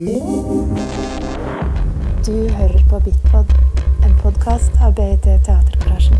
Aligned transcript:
Du 0.00 0.06
hører 2.56 2.82
på 2.90 2.98
Bitpod, 3.04 3.46
en 4.06 4.14
podkast 4.22 4.72
av 4.80 4.94
BIT 4.94 5.22
Teatergarasjen. 5.22 6.18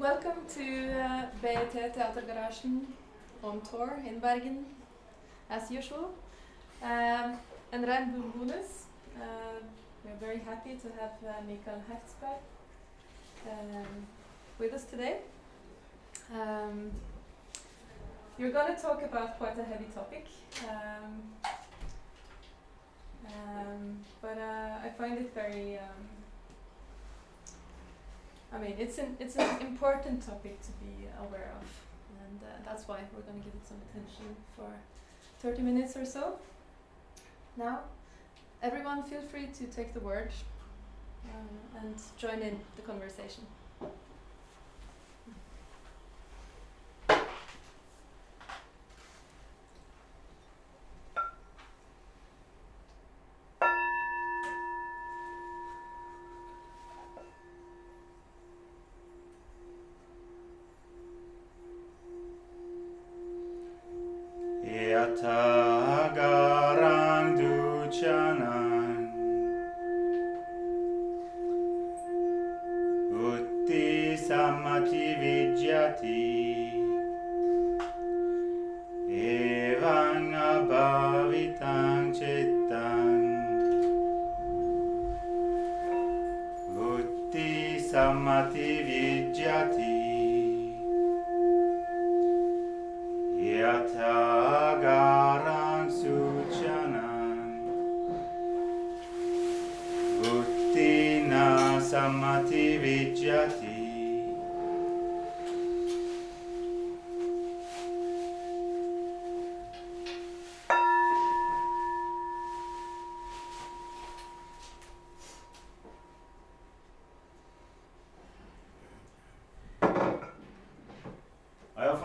Welcome 0.00 0.40
to 0.48 0.66
uh, 0.98 1.30
BET 1.42 1.70
Teatergarasjen 1.94 2.86
on 3.42 3.60
tour 3.70 3.90
in 4.08 4.20
Bergen, 4.20 4.66
as 5.48 5.70
usual. 5.70 6.10
Um, 6.82 7.38
and 7.72 7.84
Regnbue 7.84 8.32
bonus. 8.34 8.86
Uh, 9.16 9.62
we're 10.04 10.26
very 10.26 10.40
happy 10.40 10.74
to 10.82 10.88
have 11.00 11.14
uh, 11.22 11.30
Mikael 11.46 11.82
Hertzberg 11.88 12.40
um, 13.46 14.06
with 14.58 14.74
us 14.74 14.84
today. 14.90 15.18
Um, 16.34 16.90
you're 18.38 18.52
going 18.52 18.74
to 18.74 18.80
talk 18.80 19.02
about 19.02 19.36
quite 19.36 19.58
a 19.58 19.64
heavy 19.64 19.86
topic, 19.92 20.26
um, 20.68 21.22
um, 23.26 23.98
but 24.22 24.38
uh, 24.38 24.86
I 24.86 24.90
find 24.96 25.18
it 25.18 25.34
very. 25.34 25.76
Um, 25.78 26.06
I 28.52 28.58
mean, 28.58 28.76
it's 28.78 28.98
an 28.98 29.16
it's 29.18 29.36
an 29.36 29.60
important 29.60 30.24
topic 30.24 30.60
to 30.62 30.72
be 30.84 31.06
aware 31.18 31.50
of, 31.60 31.66
and 32.22 32.40
uh, 32.42 32.46
that's 32.64 32.86
why 32.86 33.00
we're 33.14 33.22
going 33.22 33.40
to 33.40 33.44
give 33.44 33.54
it 33.54 33.66
some 33.66 33.78
attention 33.90 34.36
for 34.56 34.70
30 35.40 35.62
minutes 35.62 35.96
or 35.96 36.04
so. 36.04 36.38
Now, 37.56 37.80
everyone, 38.62 39.02
feel 39.02 39.20
free 39.20 39.48
to 39.58 39.64
take 39.64 39.94
the 39.94 40.00
word 40.00 40.30
uh, 41.26 41.80
and 41.80 41.94
join 42.16 42.38
in 42.40 42.58
the 42.76 42.82
conversation. 42.82 43.44
Yatagarang 65.18 65.67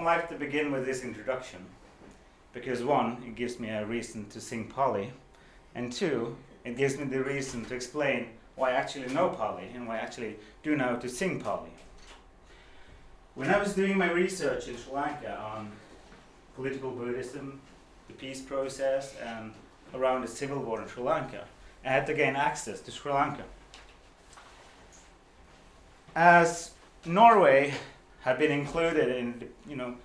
like 0.03 0.29
to 0.29 0.35
begin 0.35 0.71
with 0.71 0.85
this 0.85 1.03
introduction 1.03 1.65
because 2.53 2.83
one, 2.83 3.23
it 3.25 3.35
gives 3.35 3.59
me 3.59 3.69
a 3.69 3.85
reason 3.85 4.29
to 4.29 4.39
sing 4.39 4.67
Pali, 4.67 5.11
and 5.75 5.91
two, 5.91 6.35
it 6.63 6.77
gives 6.77 6.97
me 6.97 7.05
the 7.05 7.23
reason 7.23 7.65
to 7.65 7.75
explain 7.75 8.27
why 8.55 8.71
I 8.71 8.73
actually 8.73 9.11
know 9.13 9.29
Pali 9.29 9.67
and 9.73 9.87
why 9.87 9.95
I 9.95 10.01
actually 10.01 10.35
do 10.61 10.75
know 10.75 10.97
to 10.97 11.09
sing 11.09 11.41
Pali. 11.41 11.71
When 13.33 13.49
I 13.49 13.57
was 13.57 13.73
doing 13.73 13.97
my 13.97 14.11
research 14.11 14.67
in 14.67 14.77
Sri 14.77 14.93
Lanka 14.93 15.35
on 15.39 15.71
political 16.55 16.91
Buddhism, 16.91 17.59
the 18.07 18.13
peace 18.13 18.41
process, 18.41 19.15
and 19.25 19.53
around 19.95 20.21
the 20.21 20.27
civil 20.27 20.59
war 20.59 20.81
in 20.81 20.87
Sri 20.87 21.01
Lanka, 21.01 21.45
I 21.83 21.89
had 21.89 22.05
to 22.05 22.13
gain 22.13 22.35
access 22.35 22.79
to 22.81 22.91
Sri 22.91 23.11
Lanka. 23.11 23.43
As 26.15 26.71
Norway 27.05 27.73
had 28.23 28.39
been 28.39 28.51
included 28.51 29.16
in 29.16 29.39
the, 29.39 29.47
you 29.69 29.75
know 29.75 29.95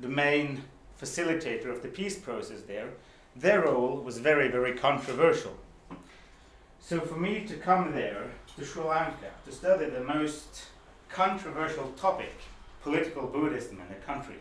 the 0.00 0.08
main 0.08 0.62
facilitator 1.00 1.70
of 1.70 1.82
the 1.82 1.88
peace 1.88 2.18
process 2.18 2.62
there, 2.62 2.90
their 3.34 3.62
role 3.62 3.96
was 3.96 4.18
very 4.18 4.48
very 4.48 4.74
controversial. 4.74 5.56
So 6.78 7.00
for 7.00 7.16
me 7.16 7.44
to 7.46 7.54
come 7.54 7.92
there 7.92 8.24
to 8.56 8.64
Sri 8.64 8.82
Lanka 8.82 9.30
to 9.44 9.52
study 9.52 9.86
the 9.86 10.02
most 10.02 10.66
controversial 11.08 11.88
topic, 11.96 12.34
political 12.82 13.26
Buddhism 13.26 13.80
in 13.80 13.88
the 13.88 14.00
country, 14.06 14.36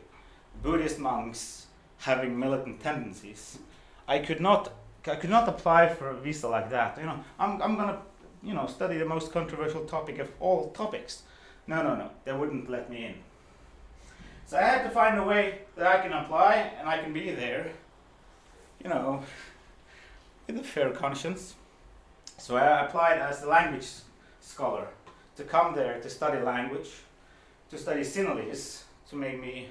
Buddhist 0.63 0.99
monks 0.99 1.67
having 1.99 2.39
militant 2.39 2.81
tendencies, 2.81 3.59
I 4.07 4.19
could 4.19 4.41
not 4.41 4.73
I 5.07 5.15
could 5.15 5.29
not 5.29 5.47
apply 5.47 5.89
for 5.89 6.09
a 6.09 6.15
visa 6.15 6.47
like 6.47 6.69
that. 6.71 6.97
You 6.97 7.05
know, 7.05 7.19
I'm 7.37 7.61
I'm 7.61 7.75
gonna 7.75 7.99
you 8.41 8.53
know 8.53 8.67
study 8.67 8.97
the 8.97 9.05
most 9.05 9.31
controversial 9.31 9.85
topic 9.85 10.17
of 10.19 10.29
all 10.39 10.71
topics. 10.71 11.23
No, 11.69 11.83
no, 11.83 11.95
no, 11.95 12.09
they 12.25 12.33
wouldn't 12.33 12.67
let 12.67 12.89
me 12.89 13.05
in. 13.05 13.13
So 14.47 14.57
I 14.57 14.61
had 14.61 14.83
to 14.85 14.89
find 14.89 15.19
a 15.19 15.23
way 15.23 15.59
that 15.75 15.85
I 15.85 16.01
can 16.01 16.11
apply 16.11 16.55
and 16.79 16.89
I 16.89 16.97
can 16.97 17.13
be 17.13 17.29
there, 17.29 17.69
you 18.83 18.89
know, 18.89 19.21
with 20.47 20.57
a 20.57 20.63
fair 20.63 20.89
conscience. 20.89 21.53
So 22.39 22.57
I 22.57 22.85
applied 22.85 23.19
as 23.19 23.43
a 23.43 23.47
language 23.47 23.87
scholar 24.41 24.87
to 25.35 25.43
come 25.43 25.75
there 25.75 25.99
to 26.01 26.09
study 26.09 26.41
language, 26.41 26.89
to 27.69 27.77
study 27.77 28.01
Sinhalese, 28.01 28.81
to 29.11 29.15
make 29.15 29.39
me 29.39 29.67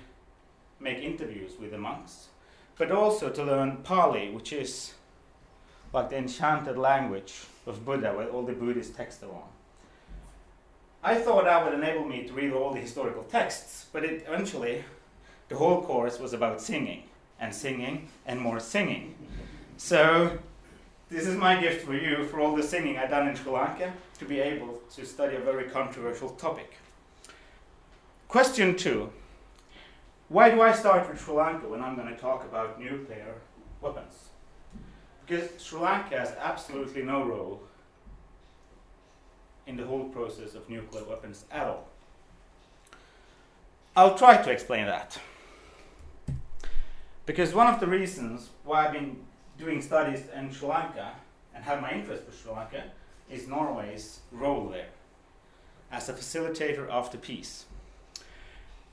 make 0.79 0.99
interviews 0.99 1.55
with 1.61 1.73
the 1.73 1.79
monks, 1.79 2.29
but 2.77 2.93
also 2.93 3.29
to 3.29 3.43
learn 3.43 3.79
Pali, 3.79 4.31
which 4.31 4.53
is 4.53 4.95
like 5.93 6.11
the 6.11 6.17
enchanted 6.19 6.79
language 6.79 7.35
of 7.67 7.85
Buddha, 7.85 8.13
where 8.13 8.29
all 8.29 8.45
the 8.45 8.53
Buddhist 8.53 8.95
texts 8.95 9.25
are 9.25 9.33
on. 9.33 9.58
I 11.09 11.15
thought 11.15 11.45
that 11.45 11.65
would 11.65 11.73
enable 11.73 12.05
me 12.05 12.25
to 12.25 12.35
read 12.35 12.53
all 12.53 12.71
the 12.71 12.81
historical 12.81 13.23
texts, 13.23 13.87
but 13.95 14.05
it 14.05 14.27
eventually, 14.29 14.85
the 15.49 15.57
whole 15.57 15.81
course 15.81 16.19
was 16.19 16.35
about 16.35 16.61
singing 16.61 17.05
and 17.41 17.55
singing 17.55 18.11
and 18.27 18.39
more 18.39 18.61
singing. 18.61 19.15
So, 19.79 20.39
this 21.09 21.27
is 21.27 21.35
my 21.35 21.59
gift 21.59 21.87
for 21.87 21.95
you 21.95 22.25
for 22.27 22.41
all 22.41 22.55
the 22.55 22.63
singing 22.63 22.99
I've 22.99 23.09
done 23.09 23.27
in 23.27 23.35
Sri 23.35 23.51
Lanka 23.51 23.91
to 24.19 24.25
be 24.27 24.39
able 24.41 24.83
to 24.97 25.07
study 25.07 25.37
a 25.37 25.41
very 25.41 25.65
controversial 25.71 26.29
topic. 26.29 26.77
Question 28.29 28.77
two 28.77 29.11
Why 30.29 30.51
do 30.51 30.61
I 30.61 30.73
start 30.73 31.09
with 31.09 31.19
Sri 31.19 31.33
Lanka 31.33 31.69
when 31.69 31.81
I'm 31.81 31.97
going 31.97 32.15
to 32.15 32.21
talk 32.21 32.45
about 32.45 32.79
nuclear 32.79 33.33
weapons? 33.81 34.29
Because 35.27 35.49
Sri 35.57 35.81
Lanka 35.81 36.19
has 36.19 36.35
absolutely 36.39 37.03
no 37.03 37.25
role 37.25 37.63
in 39.69 39.77
the 39.77 39.84
whole 39.84 40.05
process 40.05 40.55
of 40.55 40.69
nuclear 40.71 41.05
weapons 41.05 41.45
at 41.53 41.67
all. 41.67 41.87
I'll 43.95 44.17
try 44.17 44.43
to 44.43 44.51
explain 44.51 44.87
that. 44.87 45.21
Because 47.26 47.53
one 47.53 47.67
of 47.67 47.79
the 47.79 47.87
reasons 47.87 48.49
why 48.65 48.87
I've 48.87 48.94
been 48.94 49.19
doing 49.59 49.82
studies 49.82 50.23
in 50.35 50.50
Sri 50.50 50.67
Lanka 50.67 51.12
and 51.55 51.62
have 51.62 51.82
my 51.82 51.93
interest 51.93 52.25
for 52.25 52.32
Sri 52.32 52.50
Lanka 52.50 52.85
is 53.31 53.47
Norway's 53.47 54.20
role 54.32 54.70
there 54.70 54.88
as 55.93 56.09
a 56.09 56.15
facilitator 56.15 56.88
of 56.88 57.12
the 57.12 57.19
peace. 57.19 57.67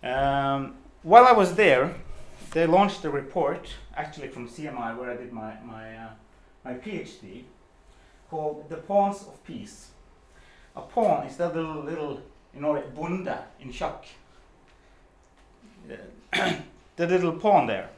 Um, 0.03 0.75
while 1.03 1.25
I 1.25 1.31
was 1.31 1.55
there, 1.55 1.95
they 2.51 2.67
launched 2.67 3.05
a 3.05 3.09
report, 3.09 3.69
actually 3.95 4.27
from 4.27 4.49
CMI, 4.49 4.97
where 4.97 5.11
I 5.11 5.15
did 5.15 5.31
my, 5.31 5.53
my, 5.63 5.95
uh, 5.95 6.09
my 6.65 6.73
PhD, 6.73 7.43
called 8.29 8.69
The 8.69 8.77
Pawns 8.77 9.21
of 9.21 9.41
Peace 9.45 9.91
a 10.75 10.81
pawn 10.81 11.25
is 11.25 11.37
that 11.37 11.55
little 11.55 11.83
little 11.83 12.21
you 12.53 12.61
know 12.61 12.81
bunda 12.95 13.45
in 13.59 13.71
schack. 13.71 14.05
the 16.95 17.07
little 17.07 17.33
pawn 17.33 17.67
there. 17.67 17.89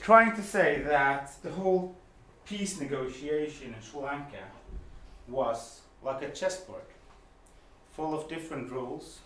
Trying 0.00 0.36
to 0.36 0.42
say 0.42 0.82
that 0.82 1.32
the 1.42 1.50
whole 1.50 1.96
peace 2.44 2.80
negotiation 2.80 3.74
in 3.74 3.82
Sri 3.82 4.00
Lanka 4.00 4.44
was 5.26 5.80
like 6.02 6.22
a 6.22 6.30
chessboard, 6.30 6.88
full 7.92 8.14
of 8.14 8.28
different 8.28 8.70
rules. 8.70 9.18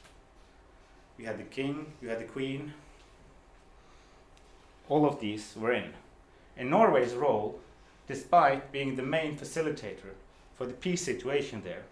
you 1.19 1.26
had 1.26 1.38
the 1.38 1.44
king, 1.44 1.93
you 2.00 2.08
had 2.08 2.19
the 2.19 2.25
queen. 2.25 2.72
All 4.88 5.06
of 5.06 5.20
these 5.20 5.54
were 5.56 5.72
in. 5.72 5.93
And 6.56 6.70
Norway's 6.70 7.14
role, 7.14 7.60
despite 8.08 8.72
being 8.72 8.96
the 8.96 9.02
main 9.02 9.37
facilitator 9.37 10.14
for 10.62 10.69
the 10.69 10.75
peace 10.75 11.03
situation 11.03 11.61
there, 11.64 11.82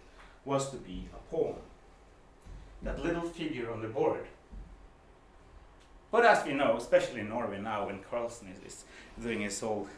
was 0.44 0.70
to 0.70 0.76
be 0.76 1.08
a 1.12 1.34
pawn. 1.34 1.56
That 2.84 3.02
little 3.02 3.22
figure 3.22 3.68
on 3.68 3.82
the 3.82 3.88
board. 3.88 4.24
But 6.12 6.24
as 6.24 6.46
we 6.46 6.52
know, 6.52 6.76
especially 6.76 7.18
in 7.18 7.28
Norway 7.28 7.60
now, 7.60 7.86
when 7.86 7.98
Carlsen 8.08 8.46
is, 8.46 8.64
is 8.64 8.84
doing 9.20 9.40
his 9.40 9.58
whole 9.58 9.88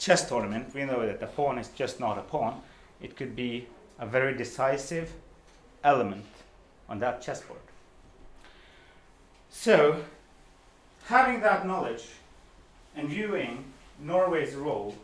chess 0.00 0.28
tournament, 0.28 0.74
we 0.74 0.84
know 0.84 1.06
that 1.06 1.20
the 1.20 1.28
pawn 1.28 1.58
is 1.58 1.68
just 1.68 2.00
not 2.00 2.18
a 2.18 2.22
pawn. 2.22 2.60
It 3.00 3.16
could 3.16 3.36
be 3.36 3.68
a 4.00 4.06
very 4.06 4.36
decisive 4.36 5.12
element 5.84 6.26
on 6.88 6.98
that 6.98 7.22
chessboard. 7.22 7.60
So, 9.48 10.02
having 11.04 11.40
that 11.42 11.68
knowledge 11.68 12.06
and 12.96 13.08
viewing 13.08 13.62
Norway's 14.00 14.56
role 14.56 14.96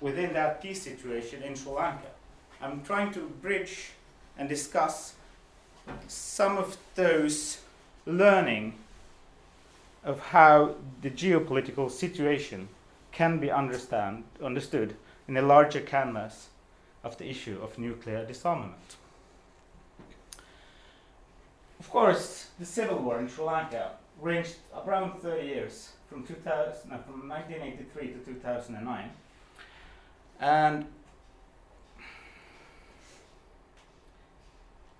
within 0.00 0.32
that 0.34 0.62
peace 0.62 0.80
situation 0.80 1.42
in 1.42 1.56
Sri 1.56 1.72
Lanka, 1.72 2.11
I'm 2.62 2.82
trying 2.82 3.12
to 3.14 3.20
bridge 3.42 3.90
and 4.38 4.48
discuss 4.48 5.14
some 6.06 6.56
of 6.56 6.76
those 6.94 7.58
learning 8.06 8.74
of 10.04 10.20
how 10.20 10.76
the 11.00 11.10
geopolitical 11.10 11.90
situation 11.90 12.68
can 13.10 13.40
be 13.40 13.50
understand, 13.50 14.22
understood 14.42 14.94
in 15.26 15.36
a 15.36 15.42
larger 15.42 15.80
canvas 15.80 16.48
of 17.02 17.18
the 17.18 17.28
issue 17.28 17.58
of 17.60 17.78
nuclear 17.78 18.24
disarmament. 18.24 18.96
Of 21.80 21.90
course, 21.90 22.50
the 22.60 22.66
civil 22.66 22.98
war 22.98 23.18
in 23.18 23.28
Sri 23.28 23.44
Lanka 23.44 23.90
ranged 24.20 24.54
around 24.86 25.20
30 25.20 25.46
years, 25.46 25.92
from, 26.08 26.24
2000, 26.24 26.90
no, 26.90 26.98
from 26.98 27.28
1983 27.28 28.12
to 28.12 28.18
2009. 28.18 29.10
And 30.38 30.86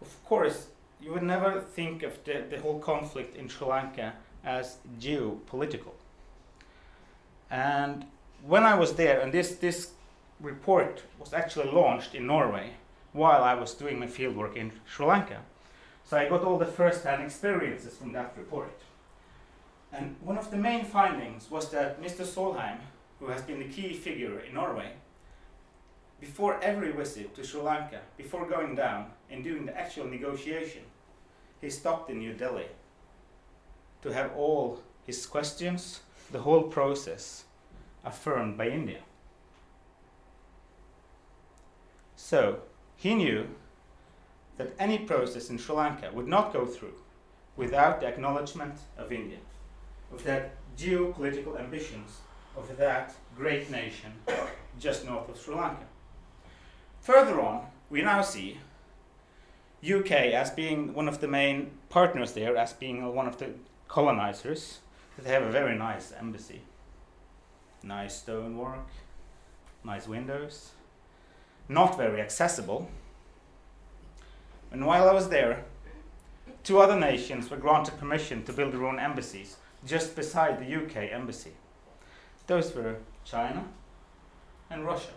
of 0.02 0.24
course, 0.24 0.66
you 1.00 1.12
would 1.12 1.22
never 1.22 1.60
think 1.60 2.02
of 2.02 2.12
the, 2.24 2.44
the 2.50 2.58
whole 2.60 2.78
conflict 2.78 3.36
in 3.36 3.48
Sri 3.48 3.66
Lanka 3.66 4.14
as 4.44 4.76
geopolitical. 5.00 5.94
And 7.50 8.06
when 8.46 8.64
I 8.64 8.74
was 8.74 8.94
there, 8.94 9.20
and 9.20 9.32
this, 9.32 9.56
this 9.56 9.90
report 10.40 11.02
was 11.18 11.32
actually 11.32 11.70
launched 11.70 12.14
in 12.14 12.26
Norway 12.26 12.70
while 13.12 13.44
I 13.44 13.54
was 13.54 13.74
doing 13.74 13.98
my 13.98 14.06
fieldwork 14.06 14.56
in 14.56 14.72
Sri 14.86 15.06
Lanka. 15.06 15.40
So 16.04 16.16
I 16.16 16.28
got 16.28 16.42
all 16.42 16.58
the 16.58 16.66
first 16.66 17.04
hand 17.04 17.22
experiences 17.22 17.94
from 17.96 18.12
that 18.12 18.34
report. 18.36 18.78
And 19.92 20.16
one 20.20 20.38
of 20.38 20.50
the 20.50 20.56
main 20.56 20.84
findings 20.84 21.50
was 21.50 21.70
that 21.70 22.02
Mr. 22.02 22.24
Solheim, 22.24 22.78
who 23.20 23.26
has 23.26 23.42
been 23.42 23.58
the 23.58 23.68
key 23.68 23.92
figure 23.92 24.40
in 24.40 24.54
Norway, 24.54 24.92
before 26.22 26.62
every 26.62 26.92
visit 26.92 27.34
to 27.34 27.42
Sri 27.42 27.60
Lanka, 27.60 27.98
before 28.16 28.46
going 28.46 28.76
down 28.76 29.06
and 29.28 29.42
doing 29.42 29.66
the 29.66 29.76
actual 29.76 30.06
negotiation, 30.06 30.82
he 31.60 31.68
stopped 31.68 32.08
in 32.10 32.20
New 32.20 32.32
Delhi 32.32 32.68
to 34.02 34.12
have 34.12 34.30
all 34.36 34.80
his 35.04 35.26
questions, 35.26 35.98
the 36.30 36.38
whole 36.38 36.62
process, 36.62 37.44
affirmed 38.04 38.56
by 38.56 38.68
India. 38.68 39.00
So 42.14 42.60
he 42.94 43.16
knew 43.16 43.48
that 44.58 44.76
any 44.78 44.98
process 44.98 45.50
in 45.50 45.58
Sri 45.58 45.74
Lanka 45.74 46.08
would 46.12 46.28
not 46.28 46.52
go 46.52 46.64
through 46.64 46.94
without 47.56 48.00
the 48.00 48.06
acknowledgement 48.06 48.76
of 48.96 49.10
India, 49.10 49.38
of 50.12 50.22
that 50.22 50.52
geopolitical 50.78 51.58
ambitions 51.58 52.20
of 52.56 52.76
that 52.76 53.14
great 53.36 53.70
nation 53.70 54.12
just 54.78 55.04
north 55.04 55.28
of 55.28 55.36
Sri 55.36 55.54
Lanka. 55.54 55.86
Further 57.02 57.40
on, 57.40 57.66
we 57.90 58.00
now 58.00 58.22
see 58.22 58.58
UK 59.84 60.12
as 60.12 60.50
being 60.50 60.94
one 60.94 61.08
of 61.08 61.20
the 61.20 61.26
main 61.26 61.72
partners 61.88 62.32
there, 62.32 62.56
as 62.56 62.72
being 62.72 63.12
one 63.12 63.26
of 63.26 63.38
the 63.38 63.50
colonizers. 63.88 64.78
They 65.18 65.30
have 65.30 65.42
a 65.42 65.50
very 65.50 65.76
nice 65.76 66.12
embassy, 66.12 66.62
nice 67.82 68.18
stonework, 68.18 68.86
nice 69.82 70.06
windows, 70.06 70.70
not 71.68 71.96
very 71.96 72.20
accessible. 72.20 72.88
And 74.70 74.86
while 74.86 75.08
I 75.08 75.12
was 75.12 75.28
there, 75.28 75.64
two 76.62 76.78
other 76.78 76.98
nations 76.98 77.50
were 77.50 77.56
granted 77.56 77.98
permission 77.98 78.44
to 78.44 78.52
build 78.52 78.72
their 78.72 78.86
own 78.86 79.00
embassies 79.00 79.56
just 79.84 80.14
beside 80.14 80.60
the 80.60 80.76
UK 80.76 81.10
embassy. 81.12 81.50
Those 82.46 82.72
were 82.72 82.98
China 83.24 83.64
and 84.70 84.86
Russia. 84.86 85.10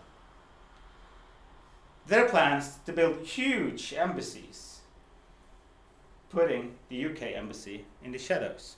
Their 2.07 2.29
plans 2.29 2.77
to 2.85 2.93
build 2.93 3.25
huge 3.25 3.93
embassies, 3.97 4.81
putting 6.29 6.75
the 6.89 7.05
UK 7.05 7.33
embassy 7.35 7.85
in 8.03 8.11
the 8.11 8.19
shadows. 8.19 8.75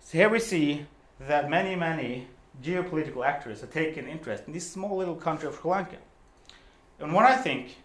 So 0.00 0.18
here 0.18 0.30
we 0.30 0.40
see 0.40 0.86
that 1.20 1.50
many, 1.50 1.76
many 1.76 2.28
geopolitical 2.62 3.26
actors 3.26 3.60
have 3.60 3.70
taken 3.70 4.06
interest 4.06 4.44
in 4.46 4.52
this 4.52 4.70
small 4.70 4.96
little 4.96 5.14
country 5.14 5.48
of 5.48 5.58
Sri 5.60 5.70
Lanka. 5.70 5.98
And 6.98 7.12
what 7.12 7.24
I 7.24 7.36
think 7.36 7.76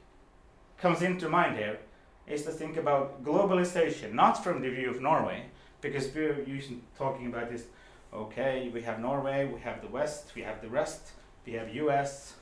comes 0.77 1.01
into 1.01 1.27
mind 1.27 1.57
here 1.57 1.79
is 2.27 2.43
to 2.43 2.51
think 2.51 2.77
about 2.77 3.23
globalization, 3.23 4.13
not 4.13 4.43
from 4.43 4.61
the 4.61 4.69
view 4.69 4.89
of 4.89 5.01
Norway, 5.01 5.45
because 5.81 6.13
we're 6.13 6.41
usually 6.43 6.79
talking 6.97 7.27
about 7.27 7.49
this 7.49 7.65
okay, 8.13 8.69
we 8.73 8.81
have 8.81 8.99
Norway, 8.99 9.45
we 9.45 9.59
have 9.59 9.81
the 9.81 9.87
West, 9.87 10.31
we 10.33 10.41
have 10.41 10.61
the 10.61 10.69
rest, 10.69 11.11
we 11.45 11.53
have 11.53 11.73
US, 11.75 12.36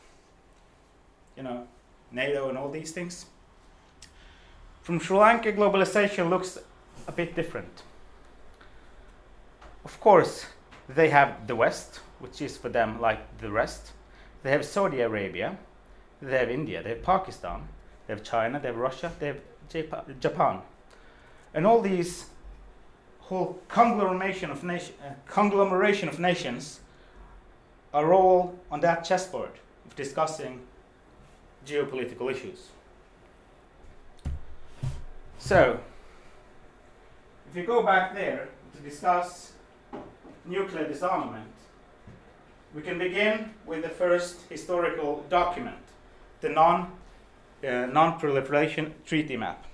you 1.35 1.43
know, 1.43 1.67
NATO 2.11 2.49
and 2.49 2.57
all 2.57 2.69
these 2.69 2.91
things. 2.91 3.25
From 4.81 4.99
Sri 4.99 5.17
Lanka, 5.17 5.51
globalization 5.51 6.29
looks 6.29 6.59
a 7.07 7.11
bit 7.11 7.35
different. 7.35 7.83
Of 9.83 9.99
course, 9.99 10.45
they 10.87 11.09
have 11.09 11.47
the 11.47 11.55
West, 11.55 11.99
which 12.19 12.41
is 12.41 12.57
for 12.57 12.69
them 12.69 13.01
like 13.01 13.37
the 13.39 13.51
rest. 13.51 13.91
They 14.43 14.51
have 14.51 14.65
Saudi 14.65 15.01
Arabia, 15.01 15.57
they 16.21 16.37
have 16.37 16.49
India, 16.49 16.83
they 16.83 16.89
have 16.89 17.03
Pakistan, 17.03 17.67
they 18.05 18.13
have 18.13 18.23
China, 18.23 18.59
they 18.59 18.67
have 18.67 18.77
Russia, 18.77 19.11
they 19.19 19.27
have 19.27 20.19
Japan. 20.19 20.61
And 21.53 21.65
all 21.65 21.81
these 21.81 22.25
whole 23.21 23.59
conglomeration 23.67 24.51
of, 24.51 24.63
nation, 24.63 24.93
uh, 25.03 25.13
conglomeration 25.27 26.07
of 26.07 26.19
nations 26.19 26.81
are 27.94 28.13
all 28.13 28.59
on 28.69 28.81
that 28.81 29.04
chessboard 29.04 29.51
of 29.85 29.95
discussing 29.95 30.61
geopolitical 31.66 32.31
issues. 32.31 32.69
So, 35.40 35.80
if 37.50 37.56
you 37.56 37.64
go 37.64 37.84
back 37.84 38.16
there 38.16 38.50
to 38.76 38.81
discuss 38.81 39.54
nuclear 40.45 40.88
disarmament, 40.88 41.52
we 42.74 42.81
can 42.81 42.98
begin 42.98 43.52
with 43.66 43.84
the 43.84 43.90
first 43.90 44.42
historical 44.50 45.24
document 45.30 45.78
the 46.42 46.50
non, 46.50 46.92
uh, 47.68 47.88
non-proliferation 47.88 48.94
treaty 49.06 49.38
map. 49.38 49.66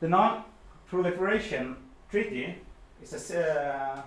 The 0.00 0.08
non-proliferation 0.08 1.76
treaty 2.10 2.58
is 3.02 3.30
a, 3.30 3.98
uh, 3.98 4.02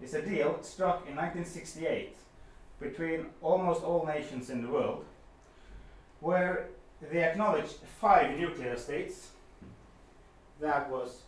is 0.00 0.14
a 0.14 0.22
deal 0.22 0.58
struck 0.62 1.06
in 1.08 1.16
1968 1.16 2.16
between 2.80 3.26
almost 3.42 3.82
all 3.82 4.06
nations 4.06 4.50
in 4.50 4.62
the 4.62 4.68
world, 4.68 5.04
where 6.22 6.68
they 7.10 7.22
acknowledged 7.22 7.76
five 8.00 8.38
nuclear 8.38 8.76
states. 8.76 9.30
That 10.60 10.88
was 10.88 11.22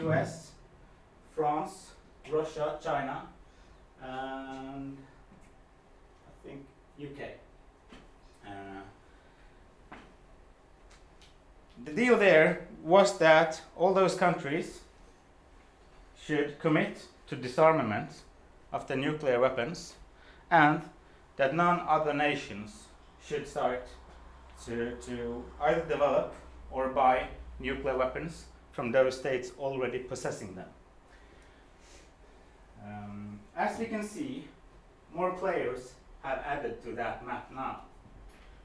US, 0.00 0.52
France, 1.34 1.90
Russia, 2.30 2.78
China, 2.82 3.22
and 4.00 4.96
I 6.28 6.46
think 6.46 6.64
UK. 7.02 7.30
Uh, 8.46 9.96
the 11.84 11.92
deal 11.92 12.16
there 12.16 12.68
was 12.84 13.18
that 13.18 13.60
all 13.76 13.92
those 13.92 14.14
countries 14.14 14.80
should 16.24 16.58
commit 16.60 17.06
to 17.26 17.34
disarmament 17.34 18.10
of 18.72 18.86
the 18.86 18.96
nuclear 18.96 19.40
weapons 19.40 19.94
and 20.50 20.82
that 21.36 21.54
none 21.54 21.80
other 21.86 22.12
nations 22.12 22.87
should 23.28 23.46
start 23.46 23.86
to, 24.64 24.94
to 24.96 25.44
either 25.60 25.82
develop 25.82 26.34
or 26.70 26.88
buy 26.88 27.28
nuclear 27.60 27.96
weapons 27.96 28.44
from 28.72 28.90
those 28.92 29.18
states 29.18 29.52
already 29.58 29.98
possessing 29.98 30.54
them. 30.54 30.68
Um, 32.84 33.40
as 33.56 33.78
we 33.78 33.86
can 33.86 34.02
see, 34.02 34.46
more 35.14 35.32
players 35.32 35.92
have 36.22 36.38
added 36.38 36.82
to 36.84 36.92
that 36.92 37.26
map 37.26 37.50
now 37.52 37.82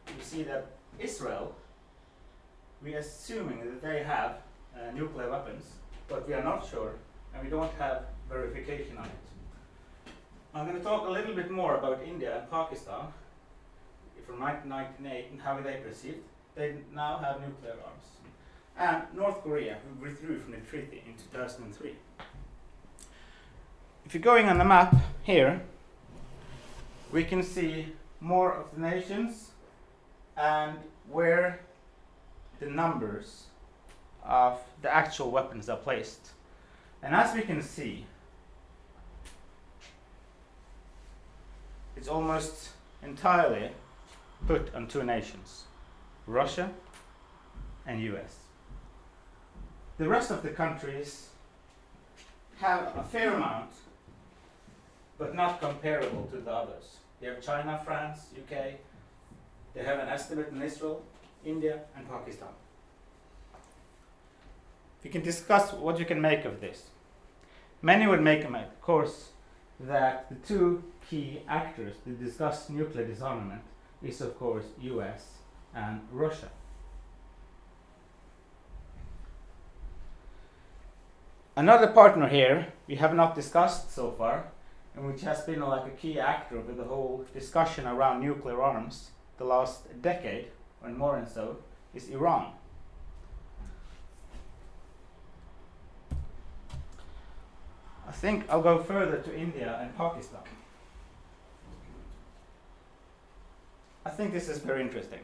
you 0.08 0.24
see 0.24 0.43
that 0.43 0.67
Israel, 1.00 1.55
we 2.84 2.96
are 2.96 3.00
assuming 3.00 3.60
that 3.60 3.82
they 3.82 4.03
have 4.03 4.38
uh, 4.75 4.91
nuclear 4.93 5.29
weapons, 5.29 5.63
but 6.08 6.27
we 6.27 6.34
are 6.34 6.43
not 6.43 6.67
sure, 6.70 6.93
and 7.34 7.43
we 7.43 7.50
don't 7.50 7.74
have 7.75 8.03
verification 8.29 8.98
on 8.98 9.05
it. 9.05 10.12
I'm 10.53 10.65
going 10.65 10.77
to 10.77 10.84
talk 10.84 11.08
a 11.08 11.12
little 11.12 11.34
bit 11.34 11.50
more 11.50 11.77
about 11.77 12.03
India 12.05 12.39
and 12.39 12.51
Pakistan 12.51 13.08
from 14.25 14.39
1998 14.39 15.32
and 15.32 15.41
how 15.41 15.60
they 15.60 15.75
perceived. 15.77 16.20
They 16.55 16.75
now 16.93 17.17
have 17.17 17.41
nuclear 17.41 17.75
arms. 17.86 18.05
And 18.77 19.03
North 19.15 19.43
Korea, 19.43 19.77
who 19.84 20.03
withdrew 20.03 20.39
from 20.39 20.51
the 20.51 20.58
treaty 20.58 21.03
in 21.05 21.13
2003. 21.32 21.96
If 24.05 24.13
you're 24.13 24.22
going 24.22 24.50
on 24.50 24.58
the 24.58 24.65
map 24.65 24.96
here, 25.24 25.62
we 27.12 27.24
can 27.24 27.43
see 27.43 27.93
more 28.20 28.53
of 28.53 28.74
the 28.74 28.82
nations 28.82 29.51
and 30.36 30.77
where 31.10 31.62
the 32.60 32.65
numbers 32.65 33.43
of 34.24 34.60
the 34.82 34.93
actual 34.93 35.29
weapons 35.32 35.70
are 35.70 35.77
placed. 35.77 36.29
And 37.01 37.13
as 37.13 37.36
we 37.36 37.41
can 37.41 37.62
see, 37.62 38.05
it's 41.96 42.08
almost 42.08 42.70
entirely 43.03 43.70
put 44.48 44.74
on 44.76 44.88
two 44.88 45.04
nations 45.04 45.64
Russia 46.28 46.72
and 47.86 48.02
US. 48.02 48.38
The 49.98 50.08
rest 50.08 50.32
of 50.32 50.42
the 50.42 50.50
countries 50.50 51.30
have 52.58 52.96
a 52.96 53.04
fair 53.04 53.34
amount, 53.34 53.72
but 55.18 55.36
not 55.36 55.60
comparable 55.60 56.28
to 56.32 56.38
the 56.38 56.52
others. 56.52 56.98
They 57.20 57.28
have 57.28 57.42
China, 57.42 57.82
France, 57.86 58.20
UK, 58.38 58.74
they 59.74 59.84
have 59.84 60.00
an 60.00 60.10
estimate 60.10 60.50
in 60.52 60.62
Israel, 60.62 61.02
India, 61.46 61.80
and 61.96 62.08
Pakistan. 62.10 62.50
We 65.04 65.10
can 65.10 65.22
discuss 65.22 65.74
what 65.74 66.00
you 66.00 66.06
can 66.06 66.22
make 66.22 66.46
of 66.46 66.62
this. 66.62 66.84
Many 67.82 68.08
would 68.08 68.22
make, 68.22 68.44
of 68.46 68.82
course, 68.82 69.30
that 69.80 70.30
the 70.30 70.36
two 70.48 70.84
key 71.10 71.42
actors 71.50 71.96
to 72.06 72.12
discuss 72.12 72.70
nuclear 72.70 73.06
disarmament 73.06 73.62
is, 74.03 74.22
of 74.22 74.38
course, 74.38 74.65
US 74.81 75.38
and 75.74 76.01
Russia. 76.12 76.50
Another 81.55 81.88
partner 81.88 82.27
here 82.27 82.74
we 82.88 82.95
have 82.95 83.13
not 83.13 83.36
discussed 83.36 83.91
so 83.93 84.12
far, 84.12 84.45
and 84.95 85.05
which 85.05 85.22
has 85.22 85.41
been 85.41 85.60
like 85.62 85.86
a 85.86 85.95
key 85.95 86.19
actor 86.19 86.60
with 86.60 86.77
the 86.77 86.83
whole 86.83 87.25
discussion 87.33 87.86
around 87.86 88.22
nuclear 88.22 88.62
arms 88.62 89.12
the 89.38 89.45
last 89.45 90.01
decade, 90.01 90.48
and 90.83 90.98
more 90.98 91.17
and 91.17 91.27
so, 91.27 91.57
is 91.93 92.10
Iran. 92.10 92.53
I 98.07 98.12
think 98.12 98.45
I'll 98.50 98.62
go 98.62 98.79
further 98.79 99.17
to 99.17 99.36
India 99.36 99.79
and 99.81 99.95
Pakistan. 99.95 100.41
I 104.05 104.10
think 104.10 104.33
this 104.33 104.50
is 104.50 104.60
very 104.60 104.81
interesting. 104.81 105.19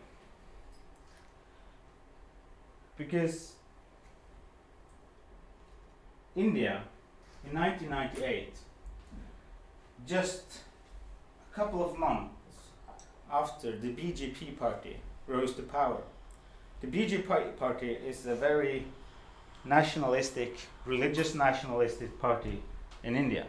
Because 2.98 3.54
India 6.36 6.82
in 7.46 7.58
1998, 7.58 8.54
just 10.08 10.44
a 11.52 11.56
couple 11.56 11.84
of 11.84 11.98
months 11.98 12.34
after 13.32 13.78
the 13.78 13.90
BJP 13.90 14.58
party 14.58 14.98
rose 15.28 15.54
to 15.56 15.62
power, 15.62 16.02
the 16.82 16.88
BJP 16.88 17.58
party 17.58 17.92
is 17.92 18.26
a 18.26 18.36
very 18.36 18.86
nationalistic, 19.66 20.58
religious 20.86 21.36
nationalistic 21.36 22.20
party 22.22 22.62
in 23.04 23.16
India. 23.16 23.46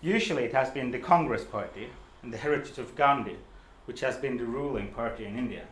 Usually 0.00 0.44
it 0.44 0.52
has 0.52 0.70
been 0.70 0.90
the 0.90 0.98
Congress 0.98 1.44
party 1.44 1.88
and 2.22 2.32
the 2.32 2.38
heritage 2.38 2.78
of 2.78 2.96
Gandhi, 2.96 3.36
which 3.86 4.00
has 4.00 4.16
been 4.16 4.36
the 4.36 4.44
ruling 4.44 4.88
party 4.88 5.24
in 5.24 5.38
India. 5.38 5.64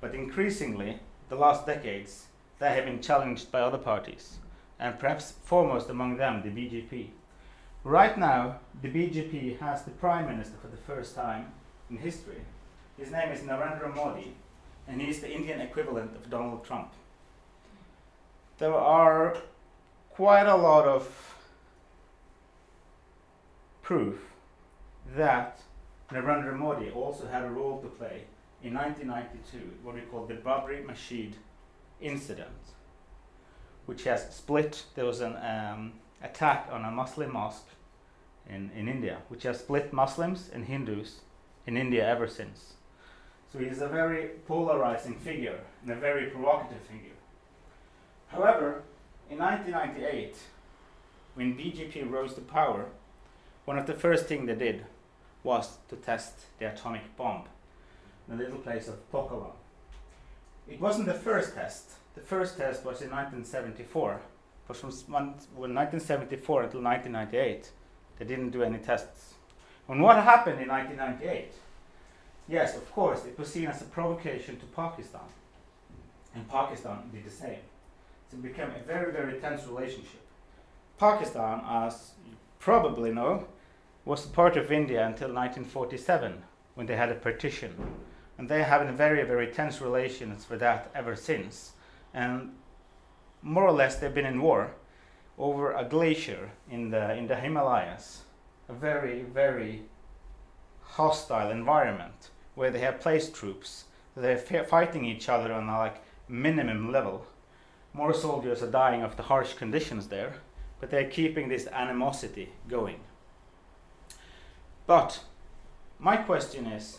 But 0.00 0.14
increasingly, 0.14 1.00
the 1.28 1.36
last 1.36 1.66
decades, 1.66 2.26
they 2.58 2.74
have 2.74 2.84
been 2.84 3.00
challenged 3.00 3.50
by 3.50 3.60
other 3.60 3.78
parties, 3.78 4.38
and 4.78 4.98
perhaps 4.98 5.34
foremost 5.42 5.88
among 5.88 6.16
them, 6.16 6.42
the 6.42 6.50
BJP. 6.50 7.08
Right 7.84 8.18
now, 8.18 8.60
the 8.82 8.88
BJP 8.88 9.58
has 9.58 9.82
the 9.82 9.90
prime 9.92 10.26
minister 10.26 10.56
for 10.60 10.68
the 10.68 10.76
first 10.76 11.14
time 11.14 11.52
in 11.90 11.96
history. 11.96 12.42
His 12.98 13.10
name 13.10 13.32
is 13.32 13.40
Narendra 13.40 13.94
Modi, 13.94 14.34
and 14.86 15.00
he 15.00 15.08
is 15.08 15.20
the 15.20 15.32
Indian 15.32 15.60
equivalent 15.60 16.14
of 16.14 16.30
Donald 16.30 16.64
Trump. 16.64 16.92
There 18.58 18.74
are 18.74 19.36
quite 20.10 20.46
a 20.46 20.56
lot 20.56 20.86
of 20.86 21.34
proof 23.82 24.20
that 25.16 25.58
Narendra 26.12 26.56
Modi 26.56 26.90
also 26.90 27.26
had 27.26 27.42
a 27.42 27.50
role 27.50 27.80
to 27.80 27.88
play 27.88 28.24
in 28.62 28.74
1992, 28.74 29.58
what 29.82 29.94
we 29.94 30.02
call 30.02 30.26
the 30.26 30.34
Babri 30.34 30.84
Masjid 30.84 31.34
incident, 32.00 32.50
which 33.86 34.04
has 34.04 34.34
split. 34.34 34.84
There 34.94 35.06
was 35.06 35.20
an 35.20 35.36
um, 35.36 35.94
attack 36.22 36.68
on 36.70 36.84
a 36.84 36.90
Muslim 36.90 37.32
mosque 37.32 37.68
in, 38.48 38.70
in 38.76 38.88
India, 38.88 39.18
which 39.28 39.44
has 39.44 39.60
split 39.60 39.92
Muslims 39.92 40.50
and 40.52 40.66
Hindus 40.66 41.20
in 41.66 41.76
India 41.76 42.06
ever 42.06 42.28
since. 42.28 42.74
So 43.52 43.58
he's 43.58 43.80
a 43.80 43.88
very 43.88 44.28
polarizing 44.46 45.14
figure 45.18 45.60
and 45.82 45.90
a 45.90 45.96
very 45.96 46.26
provocative 46.26 46.82
figure. 46.82 47.10
However, 48.28 48.82
in 49.30 49.38
1998, 49.38 50.36
when 51.34 51.56
BJP 51.56 52.10
rose 52.10 52.34
to 52.34 52.40
power, 52.40 52.86
one 53.64 53.78
of 53.78 53.86
the 53.86 53.94
first 53.94 54.26
things 54.26 54.46
they 54.46 54.54
did 54.54 54.84
was 55.42 55.78
to 55.88 55.96
test 55.96 56.46
the 56.58 56.72
atomic 56.72 57.16
bomb 57.16 57.44
in 58.28 58.36
the 58.36 58.44
little 58.44 58.58
place 58.58 58.88
of 58.88 59.10
Pokhran. 59.10 59.52
It 60.68 60.80
wasn't 60.80 61.06
the 61.06 61.14
first 61.14 61.54
test. 61.54 61.90
The 62.14 62.20
first 62.20 62.56
test 62.56 62.84
was 62.84 63.02
in 63.02 63.10
1974. 63.10 64.20
But 64.68 64.76
from 64.76 64.90
1974 64.90 66.62
until 66.62 66.82
1998, 66.82 67.70
they 68.18 68.24
didn't 68.24 68.50
do 68.50 68.62
any 68.62 68.78
tests. 68.78 69.34
And 69.88 70.00
what 70.00 70.16
happened 70.22 70.60
in 70.60 70.68
1998? 70.68 71.52
Yes, 72.48 72.76
of 72.76 72.90
course, 72.92 73.24
it 73.24 73.38
was 73.38 73.48
seen 73.48 73.66
as 73.66 73.82
a 73.82 73.86
provocation 73.86 74.58
to 74.60 74.66
Pakistan. 74.66 75.28
And 76.34 76.48
Pakistan 76.48 77.10
did 77.12 77.24
the 77.24 77.30
same. 77.30 77.58
So 78.30 78.36
it 78.36 78.42
became 78.42 78.70
a 78.70 78.82
very, 78.86 79.12
very 79.12 79.40
tense 79.40 79.66
relationship. 79.66 80.20
Pakistan, 80.98 81.60
as 81.66 82.12
you 82.26 82.36
probably 82.58 83.12
know, 83.12 83.46
was 84.04 84.26
part 84.26 84.56
of 84.56 84.72
India 84.72 85.06
until 85.06 85.28
1947 85.28 86.42
when 86.74 86.86
they 86.86 86.96
had 86.96 87.10
a 87.10 87.14
partition. 87.14 87.74
And 88.38 88.48
they 88.48 88.62
have 88.62 88.82
a 88.82 88.92
very, 88.92 89.22
very 89.24 89.46
tense 89.48 89.80
relations 89.80 90.48
with 90.50 90.60
that 90.60 90.90
ever 90.94 91.14
since. 91.14 91.72
And 92.12 92.54
more 93.42 93.64
or 93.64 93.72
less 93.72 93.96
they've 93.96 94.14
been 94.14 94.26
in 94.26 94.42
war 94.42 94.72
over 95.38 95.72
a 95.72 95.84
glacier 95.84 96.50
in 96.70 96.90
the, 96.90 97.14
in 97.14 97.26
the 97.26 97.36
Himalayas. 97.36 98.22
A 98.68 98.72
very, 98.72 99.22
very 99.22 99.82
hostile 100.82 101.50
environment 101.50 102.30
where 102.54 102.70
they 102.70 102.80
have 102.80 103.00
placed 103.00 103.34
troops. 103.34 103.84
They're 104.16 104.36
fighting 104.36 105.04
each 105.04 105.28
other 105.28 105.52
on 105.52 105.68
a 105.68 105.78
like 105.78 106.02
minimum 106.28 106.90
level. 106.90 107.26
More 107.94 108.14
soldiers 108.14 108.62
are 108.62 108.70
dying 108.70 109.02
of 109.02 109.16
the 109.16 109.22
harsh 109.22 109.54
conditions 109.54 110.08
there, 110.08 110.34
but 110.80 110.90
they're 110.90 111.08
keeping 111.08 111.48
this 111.48 111.66
animosity 111.66 112.50
going. 112.68 113.00
But 114.86 115.20
my 115.98 116.16
question 116.16 116.66
is 116.66 116.98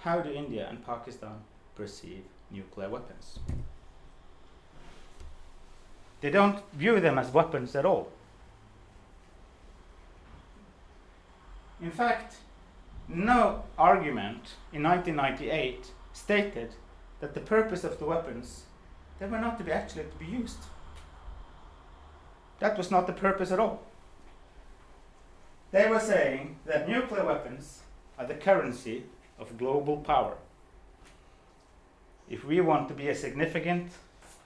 how 0.00 0.20
do 0.20 0.30
India 0.30 0.66
and 0.68 0.84
Pakistan 0.84 1.42
perceive 1.74 2.24
nuclear 2.50 2.88
weapons? 2.88 3.38
They 6.20 6.30
don't 6.30 6.62
view 6.72 7.00
them 7.00 7.18
as 7.18 7.30
weapons 7.32 7.74
at 7.76 7.84
all. 7.84 8.08
In 11.80 11.90
fact, 11.90 12.36
no 13.08 13.64
argument 13.78 14.54
in 14.72 14.82
1998 14.82 15.92
stated 16.12 16.72
that 17.20 17.34
the 17.34 17.40
purpose 17.40 17.84
of 17.84 17.98
the 17.98 18.06
weapons 18.06 18.64
they 19.18 19.26
were 19.26 19.38
not 19.38 19.56
to 19.58 19.64
be 19.64 19.72
actually 19.72 20.04
to 20.04 20.16
be 20.18 20.26
used. 20.26 20.58
That 22.58 22.76
was 22.76 22.90
not 22.90 23.06
the 23.06 23.12
purpose 23.12 23.50
at 23.50 23.58
all. 23.58 23.82
They 25.76 25.90
were 25.90 26.00
saying 26.00 26.56
that 26.64 26.88
nuclear 26.88 27.26
weapons 27.26 27.82
are 28.18 28.26
the 28.26 28.32
currency 28.32 29.04
of 29.38 29.58
global 29.58 29.98
power. 29.98 30.38
If 32.30 32.46
we 32.46 32.62
want 32.62 32.88
to 32.88 32.94
be 32.94 33.08
a 33.08 33.14
significant 33.14 33.92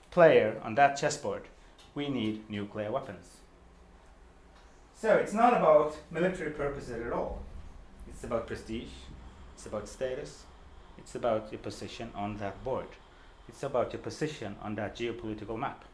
player 0.09 0.59
on 0.61 0.75
that 0.75 0.97
chessboard, 0.97 1.43
we 1.95 2.09
need 2.09 2.49
nuclear 2.49 2.91
weapons. 2.91 3.37
So 4.93 5.15
it's 5.15 5.31
not 5.31 5.53
about 5.53 5.95
military 6.11 6.51
purposes 6.51 7.01
at 7.01 7.13
all. 7.13 7.41
It's 8.09 8.25
about 8.25 8.45
prestige, 8.45 8.95
it's 9.55 9.65
about 9.65 9.87
status, 9.87 10.43
it's 10.97 11.15
about 11.15 11.49
your 11.49 11.59
position 11.59 12.11
on 12.13 12.35
that 12.39 12.61
board, 12.65 12.89
it's 13.47 13.63
about 13.63 13.93
your 13.93 14.01
position 14.01 14.57
on 14.61 14.75
that 14.75 14.97
geopolitical 14.97 15.57
map. 15.57 15.85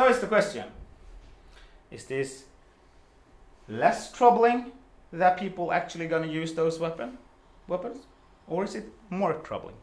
So 0.00 0.06
it's 0.06 0.20
the 0.20 0.28
question 0.28 0.64
is 1.90 2.06
this 2.06 2.44
less 3.68 4.10
troubling 4.10 4.72
that 5.12 5.38
people 5.38 5.72
actually 5.72 6.06
going 6.06 6.22
to 6.22 6.34
use 6.34 6.54
those 6.54 6.78
weapon, 6.78 7.18
weapons? 7.68 8.06
Or 8.48 8.64
is 8.64 8.74
it 8.74 8.86
more 9.10 9.34
troubling? 9.34 9.74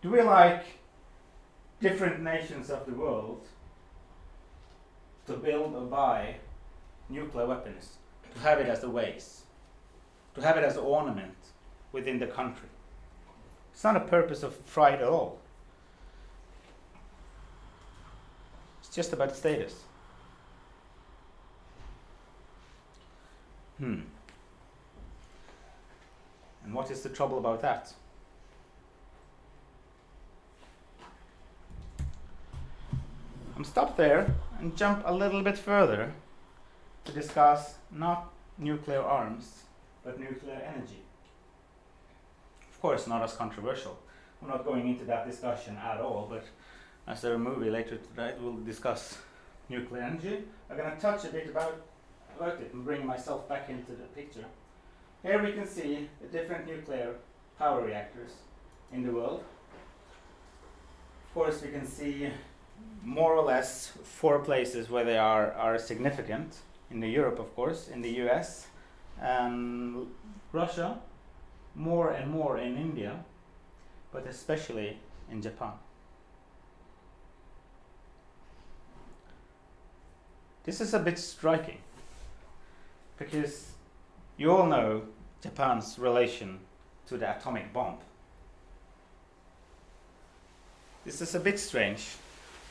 Do 0.00 0.10
we 0.12 0.22
like 0.22 0.64
different 1.82 2.22
nations 2.22 2.70
of 2.70 2.86
the 2.86 2.94
world 2.94 3.42
to 5.26 5.34
build 5.34 5.74
or 5.74 5.82
buy 5.82 6.36
nuclear 7.10 7.46
weapons, 7.46 7.98
to 8.32 8.40
have 8.40 8.60
it 8.60 8.66
as 8.66 8.82
a 8.82 8.88
waste, 8.88 9.42
to 10.34 10.40
have 10.40 10.56
it 10.56 10.64
as 10.64 10.78
an 10.78 10.84
ornament 10.84 11.36
within 11.92 12.18
the 12.18 12.26
country? 12.26 12.70
It's 13.74 13.84
not 13.84 13.94
a 13.94 14.00
purpose 14.00 14.42
of 14.42 14.64
pride 14.64 15.02
at 15.02 15.08
all. 15.08 15.38
Just 18.96 19.12
about 19.12 19.36
status. 19.36 19.74
Hmm. 23.76 24.00
And 26.64 26.74
what 26.74 26.90
is 26.90 27.02
the 27.02 27.10
trouble 27.10 27.38
about 27.38 27.60
that? 27.60 27.92
I'm 33.54 33.64
stop 33.64 33.98
there 33.98 34.34
and 34.58 34.74
jump 34.74 35.02
a 35.04 35.12
little 35.12 35.42
bit 35.42 35.58
further 35.58 36.14
to 37.04 37.12
discuss 37.12 37.74
not 37.90 38.32
nuclear 38.56 39.02
arms, 39.02 39.64
but 40.04 40.18
nuclear 40.18 40.60
energy. 40.74 41.02
Of 42.70 42.80
course, 42.80 43.06
not 43.06 43.22
as 43.22 43.34
controversial. 43.34 43.98
We're 44.40 44.48
not 44.48 44.64
going 44.64 44.88
into 44.88 45.04
that 45.04 45.26
discussion 45.30 45.76
at 45.76 46.00
all, 46.00 46.26
but 46.30 46.44
as 47.06 47.24
a 47.24 47.38
movie 47.38 47.70
later 47.70 47.96
tonight, 47.96 48.40
we'll 48.40 48.56
discuss 48.58 49.18
nuclear 49.68 50.02
energy. 50.02 50.38
I'm 50.68 50.76
going 50.76 50.90
to 50.90 51.00
touch 51.00 51.24
a 51.24 51.28
bit 51.28 51.48
about, 51.48 51.80
about 52.38 52.60
it 52.60 52.72
and 52.72 52.84
bring 52.84 53.06
myself 53.06 53.48
back 53.48 53.68
into 53.68 53.92
the 53.92 54.04
picture. 54.14 54.44
Here 55.22 55.42
we 55.42 55.52
can 55.52 55.66
see 55.66 56.08
the 56.20 56.28
different 56.28 56.66
nuclear 56.66 57.14
power 57.58 57.82
reactors 57.82 58.32
in 58.92 59.02
the 59.02 59.12
world. 59.12 59.44
Of 61.28 61.34
course, 61.34 61.62
we 61.62 61.68
can 61.68 61.86
see 61.86 62.28
more 63.04 63.34
or 63.34 63.44
less 63.44 63.92
four 64.04 64.40
places 64.40 64.90
where 64.90 65.04
they 65.04 65.18
are, 65.18 65.52
are 65.52 65.78
significant. 65.78 66.56
In 66.90 67.00
the 67.00 67.08
Europe, 67.08 67.38
of 67.38 67.54
course, 67.54 67.88
in 67.88 68.00
the 68.00 68.10
US, 68.26 68.68
and 69.20 69.96
um, 69.96 70.08
Russia, 70.52 70.98
more 71.74 72.10
and 72.10 72.30
more 72.30 72.58
in 72.58 72.76
India, 72.76 73.24
but 74.12 74.26
especially 74.26 74.98
in 75.30 75.42
Japan. 75.42 75.72
This 80.66 80.80
is 80.80 80.94
a 80.94 80.98
bit 80.98 81.16
striking 81.16 81.78
because 83.18 83.70
you 84.36 84.50
all 84.50 84.66
know 84.66 85.02
Japan's 85.40 85.96
relation 85.96 86.58
to 87.06 87.16
the 87.16 87.36
atomic 87.36 87.72
bomb. 87.72 87.98
This 91.04 91.20
is 91.20 91.36
a 91.36 91.40
bit 91.40 91.60
strange 91.60 92.16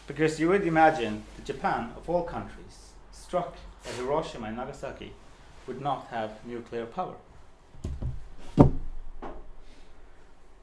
because 0.08 0.42
you 0.42 0.50
would 0.50 0.68
imagine 0.68 1.24
that 1.38 1.46
Japan, 1.46 1.94
of 1.96 2.10
all 2.10 2.24
countries, 2.24 2.92
struck 3.14 3.56
at 3.86 3.94
Hiroshima 3.94 4.48
and 4.48 4.58
Nagasaki, 4.58 5.14
would 5.66 5.80
not 5.80 6.08
have 6.12 6.32
nuclear 6.46 6.86
power. 6.86 7.16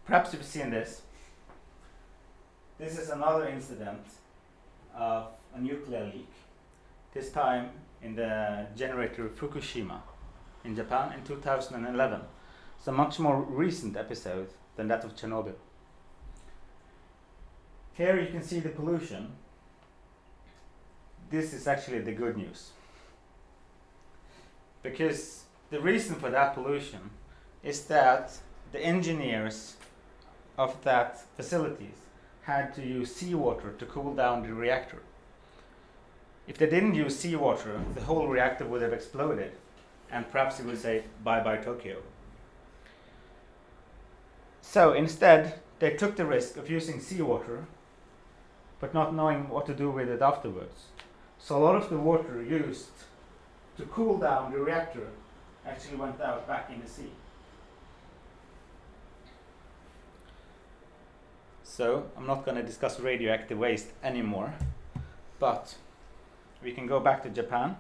Perhaps 0.05 0.35
you've 0.35 0.45
seen 0.45 0.69
this. 0.69 1.01
This 2.79 2.99
is 2.99 3.09
another 3.09 3.49
incident 3.49 4.05
of 4.95 5.29
a 5.55 5.61
nuclear 5.61 6.05
leak, 6.05 6.29
this 7.12 7.31
time 7.31 7.70
in 8.03 8.16
the 8.16 8.66
generator 8.75 9.29
Fukushima 9.29 10.01
in 10.64 10.75
Japan 10.75 11.12
in 11.12 11.25
2011. 11.25 12.20
It's 12.79 12.88
a 12.88 12.92
much 12.92 13.18
more 13.18 13.42
recent 13.42 13.96
episode 13.96 14.48
than 14.77 14.88
that 14.88 15.05
of 15.05 15.14
Chernobyl. 15.14 15.55
Here 17.92 18.18
you 18.18 18.29
can 18.29 18.42
see 18.42 18.61
the 18.61 18.70
pollution. 18.70 19.33
This 21.31 21.53
is 21.53 21.66
actually 21.66 22.01
the 22.01 22.12
good 22.12 22.37
news. 22.37 22.70
Because 24.83 25.44
the 25.70 25.81
reason 25.81 26.16
for 26.16 26.31
that 26.31 26.55
pollution 26.55 27.11
is 27.62 27.85
that 27.85 28.33
the 28.72 28.81
engineers 28.81 29.77
of 30.59 30.83
that 30.83 31.22
facilities 31.37 31.98
had 32.42 32.75
to 32.75 32.83
use 32.83 33.14
seawater 33.14 33.72
to 33.72 33.87
cool 33.87 34.14
down 34.14 34.42
the 34.42 34.53
reactor. 34.53 35.03
If 36.46 36.59
they 36.59 36.66
didn't 36.66 36.94
use 36.94 37.18
seawater, 37.18 37.81
the 37.94 38.02
whole 38.02 38.26
reactor 38.26 38.66
would 38.66 38.83
have 38.83 38.92
exploded, 38.92 39.52
and 40.11 40.31
perhaps 40.31 40.61
it 40.61 40.66
would 40.66 40.81
say 40.81 41.05
bye 41.22 41.40
bye 41.40 41.57
Tokyo. 41.57 41.98
So 44.61 44.92
instead, 44.92 45.61
they 45.78 45.94
took 45.94 46.16
the 46.16 46.26
risk 46.26 46.57
of 46.57 46.70
using 46.70 47.00
seawater 47.00 47.66
but 48.83 48.92
not 48.92 49.14
knowing 49.14 49.48
what 49.48 49.64
to 49.64 49.72
do 49.72 49.88
with 49.88 50.09
it 50.09 50.20
afterwards. 50.20 50.87
So 51.38 51.57
a 51.57 51.62
lot 51.62 51.76
of 51.76 51.88
the 51.88 51.98
water 51.98 52.42
used 52.42 52.90
to 53.76 53.85
cool 53.85 54.18
down 54.18 54.50
the 54.50 54.59
reactor 54.59 55.07
actually 55.64 55.96
went 55.98 56.20
out 56.20 56.48
back 56.48 56.68
in 56.68 56.83
the 56.83 56.88
sea. 56.88 57.12
So 61.62 62.11
I'm 62.16 62.26
not 62.26 62.44
going 62.44 62.57
to 62.57 62.62
discuss 62.64 62.98
radioactive 62.98 63.57
waste 63.57 63.90
anymore, 64.02 64.52
but 65.38 65.76
we 66.62 66.72
can 66.72 66.87
go 66.87 67.01
back 67.01 67.22
to 67.25 67.31
Japan. 67.31 67.77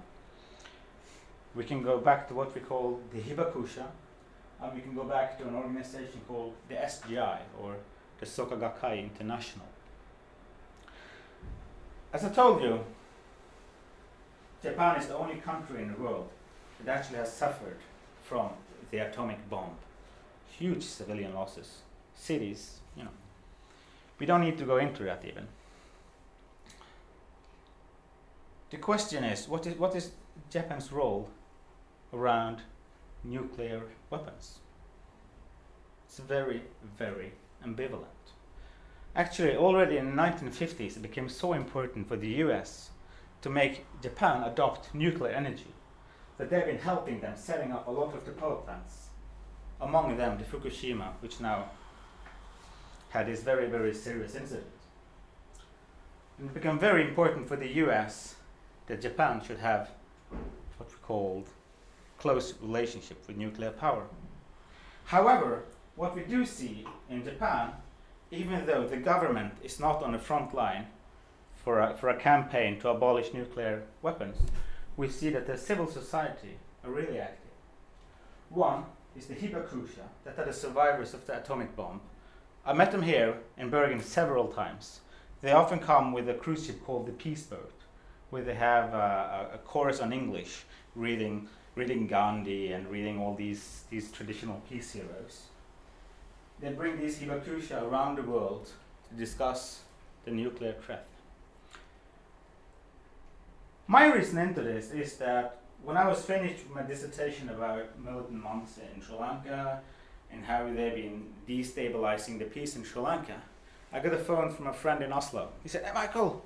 We 1.54 1.64
can 1.64 1.82
go 1.82 1.98
back 1.98 2.28
to 2.28 2.34
what 2.34 2.54
we 2.54 2.60
call 2.60 3.00
the 3.12 3.20
Hibakusha, 3.20 3.86
and 4.60 4.74
we 4.74 4.80
can 4.80 4.94
go 4.94 5.04
back 5.04 5.38
to 5.38 5.46
an 5.46 5.54
organization 5.54 6.20
called 6.26 6.54
the 6.68 6.74
SGI 6.74 7.38
or 7.60 7.76
the 8.18 8.26
Soka 8.26 8.98
International. 8.98 9.66
As 12.12 12.24
I 12.24 12.30
told 12.30 12.62
you, 12.62 12.80
Japan 14.62 14.96
is 15.00 15.06
the 15.06 15.16
only 15.16 15.36
country 15.36 15.82
in 15.82 15.92
the 15.92 15.98
world 16.00 16.28
that 16.84 16.98
actually 16.98 17.18
has 17.18 17.32
suffered 17.32 17.78
from 18.22 18.50
the 18.90 18.98
atomic 18.98 19.48
bomb. 19.50 19.76
Huge 20.58 20.84
civilian 20.84 21.34
losses, 21.34 21.78
cities, 22.14 22.80
you 22.96 23.04
know. 23.04 23.10
We 24.18 24.26
don't 24.26 24.42
need 24.42 24.58
to 24.58 24.64
go 24.64 24.76
into 24.76 25.02
that 25.04 25.24
even. 25.24 25.48
The 28.72 28.78
question 28.78 29.22
is 29.22 29.48
what 29.48 29.66
is, 29.66 29.78
what 29.78 29.94
is 29.94 30.12
Japan's 30.48 30.90
role 30.90 31.28
around 32.14 32.62
nuclear 33.22 33.82
weapons? 34.08 34.60
It's 36.06 36.18
very, 36.18 36.62
very 36.96 37.32
ambivalent. 37.62 38.32
Actually, 39.14 39.56
already 39.56 39.98
in 39.98 40.16
the 40.16 40.22
1950s, 40.22 40.96
it 40.96 41.02
became 41.02 41.28
so 41.28 41.52
important 41.52 42.08
for 42.08 42.16
the 42.16 42.28
US 42.44 42.88
to 43.42 43.50
make 43.50 43.84
Japan 44.00 44.42
adopt 44.42 44.94
nuclear 44.94 45.32
energy 45.32 45.74
that 46.38 46.48
they've 46.48 46.64
been 46.64 46.78
helping 46.78 47.20
them 47.20 47.34
setting 47.36 47.72
up 47.72 47.86
a 47.86 47.90
lot 47.90 48.14
of 48.14 48.24
the 48.24 48.32
power 48.32 48.56
plants. 48.56 49.08
Among 49.82 50.16
them, 50.16 50.38
the 50.38 50.44
Fukushima, 50.44 51.10
which 51.20 51.40
now 51.40 51.68
had 53.10 53.26
this 53.26 53.42
very, 53.42 53.68
very 53.68 53.92
serious 53.92 54.34
incident. 54.34 54.66
And 56.38 56.48
it 56.48 56.54
became 56.54 56.78
very 56.78 57.06
important 57.06 57.46
for 57.46 57.56
the 57.56 57.68
US 57.84 58.36
that 58.86 59.00
Japan 59.00 59.42
should 59.46 59.58
have 59.58 59.90
what 60.78 60.88
we 60.88 60.96
called 61.02 61.48
close 62.18 62.54
relationship 62.60 63.26
with 63.26 63.36
nuclear 63.36 63.70
power. 63.70 64.04
However, 65.04 65.64
what 65.96 66.14
we 66.14 66.22
do 66.22 66.46
see 66.46 66.86
in 67.10 67.24
Japan 67.24 67.72
even 68.32 68.64
though 68.64 68.86
the 68.86 68.96
government 68.96 69.52
is 69.62 69.78
not 69.78 70.02
on 70.02 70.12
the 70.12 70.18
front 70.18 70.54
line 70.54 70.86
for 71.54 71.80
a, 71.80 71.94
for 71.94 72.08
a 72.08 72.16
campaign 72.16 72.80
to 72.80 72.88
abolish 72.88 73.32
nuclear 73.34 73.82
weapons, 74.00 74.38
we 74.96 75.08
see 75.08 75.28
that 75.30 75.46
the 75.46 75.56
civil 75.56 75.86
society 75.86 76.56
are 76.82 76.90
really 76.90 77.20
active. 77.20 77.52
One 78.48 78.84
is 79.14 79.26
the 79.26 79.34
Hibakusha, 79.34 80.06
that 80.24 80.38
are 80.38 80.46
the 80.46 80.52
survivors 80.52 81.12
of 81.12 81.26
the 81.26 81.38
atomic 81.38 81.76
bomb. 81.76 82.00
I 82.64 82.72
met 82.72 82.90
them 82.90 83.02
here 83.02 83.36
in 83.58 83.68
Bergen 83.68 84.00
several 84.00 84.48
times. 84.48 85.00
They 85.42 85.52
often 85.52 85.78
come 85.78 86.12
with 86.12 86.28
a 86.28 86.34
cruise 86.34 86.66
ship 86.66 86.82
called 86.84 87.06
the 87.06 87.12
Peace 87.12 87.42
Boat, 87.42 87.81
where 88.32 88.42
they 88.42 88.54
have 88.54 88.92
a, 88.94 89.50
a, 89.54 89.58
chorus 89.58 90.00
on 90.00 90.12
English, 90.12 90.64
reading, 90.96 91.46
reading 91.76 92.08
Gandhi 92.08 92.72
and 92.72 92.90
reading 92.90 93.20
all 93.20 93.34
these, 93.34 93.84
these 93.90 94.10
traditional 94.10 94.60
peace 94.68 94.92
heroes 94.92 95.42
they 96.62 96.70
bring 96.70 96.98
these 96.98 97.18
hibakusha 97.18 97.82
around 97.82 98.16
the 98.16 98.22
world 98.22 98.70
to 99.08 99.14
discuss 99.16 99.80
the 100.24 100.30
nuclear 100.30 100.74
threat. 100.74 101.06
My 103.88 104.06
reason 104.06 104.38
into 104.38 104.62
this 104.62 104.92
is 104.92 105.16
that 105.16 105.58
when 105.84 105.96
I 105.96 106.06
was 106.06 106.22
finished 106.22 106.64
with 106.64 106.74
my 106.76 106.82
dissertation 106.82 107.48
about 107.48 107.98
militant 107.98 108.40
monks 108.40 108.78
in 108.78 109.02
Sri 109.02 109.16
Lanka 109.16 109.80
and 110.30 110.44
how 110.44 110.64
they've 110.64 110.94
been 110.94 111.26
destabilizing 111.48 112.38
the 112.38 112.44
peace 112.44 112.76
in 112.76 112.84
Sri 112.84 113.02
Lanka, 113.02 113.42
I 113.92 113.98
got 113.98 114.14
a 114.14 114.18
phone 114.18 114.52
from 114.52 114.68
a 114.68 114.72
friend 114.72 115.02
in 115.02 115.12
Oslo. 115.12 115.48
He 115.64 115.68
said, 115.68 115.84
Hey, 115.84 115.92
Michael, 115.92 116.44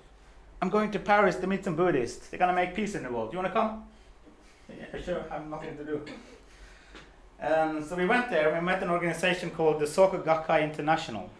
I'm 0.61 0.71
going 0.71 0.91
to 0.93 0.99
Paris 0.99 1.37
to 1.37 1.47
meet 1.47 1.65
some 1.65 1.77
Buddhists. 1.77 2.29
They're 2.29 2.39
going 2.39 2.49
to 2.49 2.55
make 2.55 2.75
peace 2.75 2.95
in 2.95 3.03
the 3.03 3.11
world. 3.11 3.33
You 3.33 3.39
want 3.39 3.53
to 3.53 3.61
come? 3.61 3.85
Yeah, 4.69 5.01
sure. 5.01 5.25
I 5.31 5.35
have 5.35 5.49
nothing 5.49 5.77
to 5.77 5.85
do. 5.85 6.01
And 7.39 7.85
so 7.85 7.97
we 7.97 8.07
went 8.07 8.31
there. 8.31 8.53
We 8.55 8.61
met 8.61 8.83
an 8.83 8.91
organization 8.91 9.51
called 9.51 9.81
the 9.81 9.85
Soka 9.85 10.23
Gakkai 10.23 10.63
International. 10.63 11.31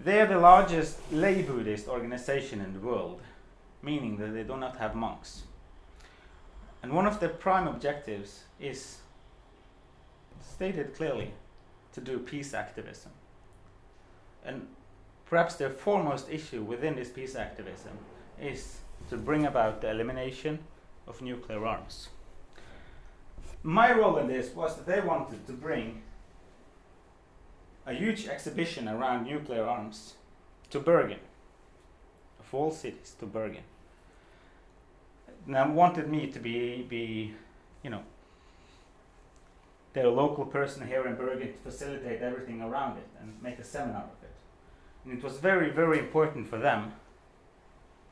They 0.00 0.20
are 0.20 0.26
the 0.26 0.38
largest 0.38 0.98
lay 1.12 1.42
Buddhist 1.42 1.88
organization 1.88 2.60
in 2.60 2.72
the 2.72 2.80
world, 2.80 3.20
meaning 3.82 4.16
that 4.18 4.34
they 4.34 4.42
do 4.42 4.56
not 4.56 4.76
have 4.76 4.94
monks. 4.94 5.42
And 6.82 6.92
one 6.92 7.06
of 7.06 7.20
their 7.20 7.28
prime 7.28 7.68
objectives 7.68 8.44
is 8.60 8.98
stated 10.40 10.94
clearly 10.94 11.32
to 11.92 12.00
do 12.00 12.18
peace 12.18 12.54
activism. 12.54 13.12
And 14.44 14.66
perhaps 15.28 15.56
the 15.56 15.68
foremost 15.70 16.30
issue 16.30 16.62
within 16.62 16.96
this 16.96 17.10
peace 17.10 17.36
activism 17.36 17.92
is 18.40 18.78
to 19.10 19.16
bring 19.16 19.44
about 19.44 19.80
the 19.80 19.90
elimination 19.90 20.58
of 21.06 21.20
nuclear 21.20 21.66
arms. 21.66 22.08
My 23.62 23.92
role 23.92 24.16
in 24.18 24.28
this 24.28 24.54
was 24.54 24.76
that 24.76 24.86
they 24.86 25.00
wanted 25.00 25.46
to 25.46 25.52
bring 25.52 26.02
a 27.86 27.92
huge 27.92 28.26
exhibition 28.26 28.88
around 28.88 29.26
nuclear 29.26 29.64
arms 29.64 30.14
to 30.70 30.78
Bergen, 30.78 31.18
of 32.38 32.54
all 32.54 32.70
cities 32.70 33.14
to 33.18 33.26
Bergen. 33.26 33.64
Now 35.46 35.70
wanted 35.70 36.08
me 36.08 36.26
to 36.26 36.38
be, 36.38 36.82
be, 36.82 37.34
you 37.82 37.90
know, 37.90 38.02
their 39.94 40.08
local 40.08 40.44
person 40.44 40.86
here 40.86 41.06
in 41.06 41.16
Bergen 41.16 41.52
to 41.52 41.58
facilitate 41.58 42.20
everything 42.20 42.60
around 42.60 42.98
it 42.98 43.08
and 43.20 43.42
make 43.42 43.58
a 43.58 43.64
seminar 43.64 44.02
of 44.02 44.22
it. 44.22 44.37
And 45.08 45.16
it 45.16 45.24
was 45.24 45.38
very, 45.38 45.70
very 45.70 45.98
important 45.98 46.46
for 46.46 46.58
them 46.58 46.92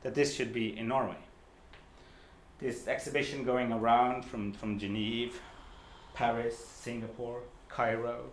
that 0.01 0.15
this 0.15 0.33
should 0.33 0.51
be 0.51 0.75
in 0.75 0.87
Norway. 0.87 1.17
This 2.59 2.87
exhibition 2.87 3.43
going 3.43 3.71
around 3.71 4.25
from, 4.25 4.51
from 4.51 4.79
Geneva, 4.79 5.37
Paris, 6.15 6.57
Singapore, 6.57 7.41
Cairo, 7.69 8.31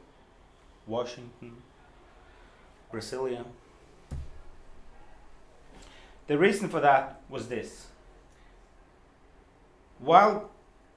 Washington, 0.86 1.56
Brasilia. 2.90 3.44
The 6.26 6.38
reason 6.38 6.70
for 6.70 6.80
that 6.80 7.20
was 7.28 7.48
this. 7.48 7.88
While 9.98 10.48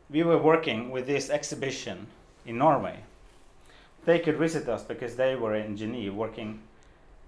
we 0.10 0.23
were 0.23 0.41
working 0.41 0.89
with 0.89 1.06
this 1.06 1.30
exhibition 1.30 2.08
in 2.45 2.60
Norway, 2.60 2.99
they 4.06 4.19
could 4.19 4.38
visit 4.38 4.69
us 4.69 4.84
because 4.84 5.17
they 5.17 5.36
were 5.36 5.53
in 5.53 5.75
Geneva 5.75 6.15
working 6.15 6.62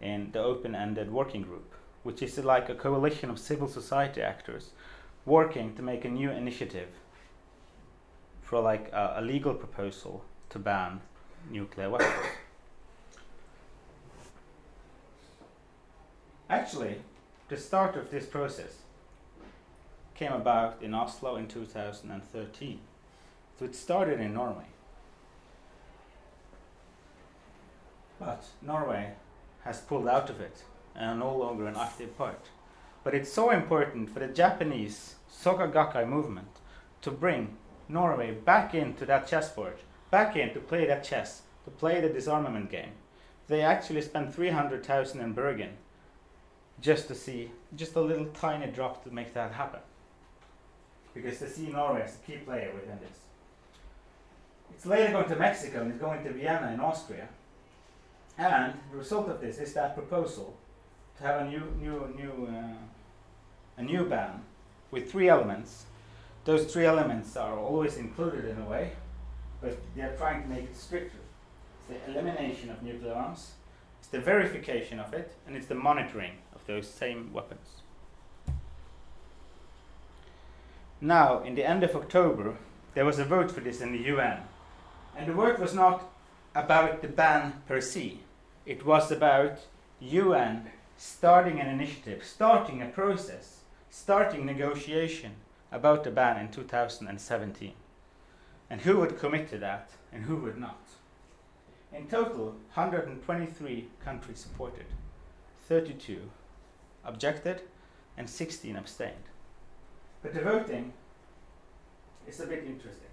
in 0.01 0.31
the 0.31 0.41
open 0.41 0.75
ended 0.75 1.12
working 1.12 1.41
group, 1.41 1.73
which 2.03 2.21
is 2.21 2.38
like 2.39 2.69
a 2.69 2.75
coalition 2.75 3.29
of 3.29 3.39
civil 3.39 3.67
society 3.67 4.21
actors 4.21 4.71
working 5.25 5.75
to 5.75 5.81
make 5.81 6.05
a 6.05 6.09
new 6.09 6.29
initiative 6.29 6.89
for 8.41 8.59
like 8.62 8.89
a, 8.93 9.15
a 9.17 9.21
legal 9.21 9.53
proposal 9.53 10.23
to 10.49 10.59
ban 10.59 11.01
nuclear 11.51 11.89
weapons. 11.89 12.13
Actually, 16.49 16.95
the 17.49 17.57
start 17.57 17.95
of 17.95 18.09
this 18.09 18.25
process 18.25 18.77
came 20.15 20.33
about 20.33 20.81
in 20.81 20.93
Oslo 20.93 21.35
in 21.35 21.47
2013. 21.47 22.79
So 23.57 23.65
it 23.65 23.75
started 23.75 24.19
in 24.19 24.33
Norway. 24.33 24.65
But 28.19 28.43
Norway 28.62 29.13
has 29.63 29.82
pulled 29.82 30.08
out 30.08 30.30
of 30.30 30.39
it 30.39 30.63
and 30.95 31.06
are 31.06 31.15
no 31.15 31.36
longer 31.36 31.67
an 31.67 31.76
active 31.76 32.17
part. 32.17 32.45
But 33.04 33.15
it's 33.15 33.32
so 33.32 33.52
important 33.52 34.10
for 34.10 34.19
the 34.19 34.28
Japanese 34.28 35.15
Soka 35.32 35.72
Gakkai 35.72 36.08
movement 36.08 36.60
to 37.02 37.12
bring 37.12 37.56
Norway 37.88 38.32
back 38.32 38.76
into 38.76 39.06
that 39.06 39.28
chessboard, 39.28 39.78
back 40.12 40.36
in 40.36 40.54
to 40.54 40.60
play 40.60 40.86
that 40.86 41.04
chess, 41.04 41.43
to 41.65 41.72
play 41.72 42.02
the 42.02 42.10
disarmament 42.10 42.69
game. 42.69 42.91
They 43.48 43.62
actually 43.62 44.02
spent 44.02 44.36
300,000 44.36 45.19
in 45.19 45.34
Bergen 45.34 45.72
just 46.82 47.08
to 47.08 47.15
see 47.15 47.52
just 47.76 47.95
a 47.95 48.02
little 48.02 48.28
tiny 48.28 48.67
drop 48.72 49.04
to 49.04 49.12
make 49.12 49.34
that 49.34 49.54
happen. 49.54 49.80
Because 51.13 51.39
they 51.39 51.48
see 51.48 51.67
Norway 51.67 52.04
as 52.04 52.15
a 52.15 52.32
key 52.32 52.38
player 52.38 52.72
within 52.74 53.00
this. 53.00 53.19
It's 54.72 54.86
later 54.86 55.12
going 55.13 55.30
to 55.30 55.36
Mexico 55.36 55.82
and 55.82 55.91
it's 55.91 56.00
going 56.00 56.24
to 56.24 56.32
Vienna 56.32 56.72
in 56.74 56.80
Austria. 56.80 57.28
And 58.39 58.73
the 58.89 58.97
result 58.97 59.28
of 59.28 59.41
this 59.41 59.58
is 59.58 59.73
that 59.73 59.95
proposal 59.95 60.56
to 61.17 61.23
have 61.23 61.41
a 61.41 61.49
new, 61.49 61.62
new, 61.78 62.08
new, 62.15 62.47
uh, 62.47 62.73
a 63.75 63.84
new 63.84 64.06
ban 64.06 64.43
with 64.91 65.12
three 65.12 65.28
elements. 65.28 65.84
Those 66.45 66.71
three 66.71 66.86
elements 66.86 67.36
are 67.36 67.60
always 67.60 67.97
included 67.97 68.45
in 68.45 68.58
a 68.62 68.65
way, 68.65 68.93
but 69.62 69.78
they 69.93 70.04
are 70.04 70.15
trying 70.15 70.43
to 70.43 70.47
make 70.47 70.63
it 70.63 70.78
stricter. 70.78 71.17
It's 71.89 72.06
the 72.06 72.12
elimination 72.12 72.71
of 72.71 72.82
nuclear 72.82 73.13
arms, 73.13 73.52
it's 73.99 74.08
the 74.08 74.21
verification 74.21 75.02
of 75.02 75.13
it, 75.13 75.36
and 75.45 75.58
it's 75.58 75.67
the 75.67 75.75
monitoring 75.75 76.36
of 76.56 76.65
those 76.65 76.88
same 76.88 77.34
weapons. 77.34 77.82
Now, 81.02 81.43
in 81.43 81.56
the 81.56 81.67
end 81.67 81.84
of 81.84 81.93
October, 81.93 82.56
there 82.93 83.06
was 83.06 83.19
a 83.19 83.25
vote 83.25 83.52
for 83.52 83.60
this 83.60 83.82
in 83.82 83.91
the 83.91 84.10
UN. 84.13 84.43
And 85.17 85.28
the 85.28 85.34
vote 85.34 85.60
was 85.60 85.73
not 85.73 86.10
about 86.56 87.02
the 87.02 87.08
ban 87.10 87.62
per 87.67 87.82
se, 87.82 88.19
it 88.69 88.86
was 88.86 89.12
about 89.12 89.58
UN 89.99 90.69
starting 90.95 91.60
an 91.60 91.67
initiative, 91.67 92.23
starting 92.23 92.84
a 92.84 92.86
process, 92.86 93.62
starting 93.89 94.45
negotiation 94.45 95.32
about 95.71 96.03
the 96.03 96.12
ban 96.12 96.39
in 96.39 96.51
2017. 96.51 97.73
And 98.69 98.82
who 98.82 98.99
would 98.99 99.17
commit 99.17 99.49
to 99.49 99.58
that 99.58 99.89
and 100.13 100.25
who 100.25 100.36
would 100.36 100.60
not? 100.60 100.86
In 101.91 102.05
total, 102.05 102.58
123 102.75 103.88
countries 104.05 104.38
supported, 104.38 104.86
32 105.67 106.29
objected, 107.03 107.63
and 108.17 108.29
16 108.29 108.75
abstained. 108.75 109.29
But 110.21 110.36
the 110.36 110.41
voting 110.41 110.93
is 112.27 112.39
a 112.39 112.45
bit 112.45 112.65
interesting. 112.67 113.09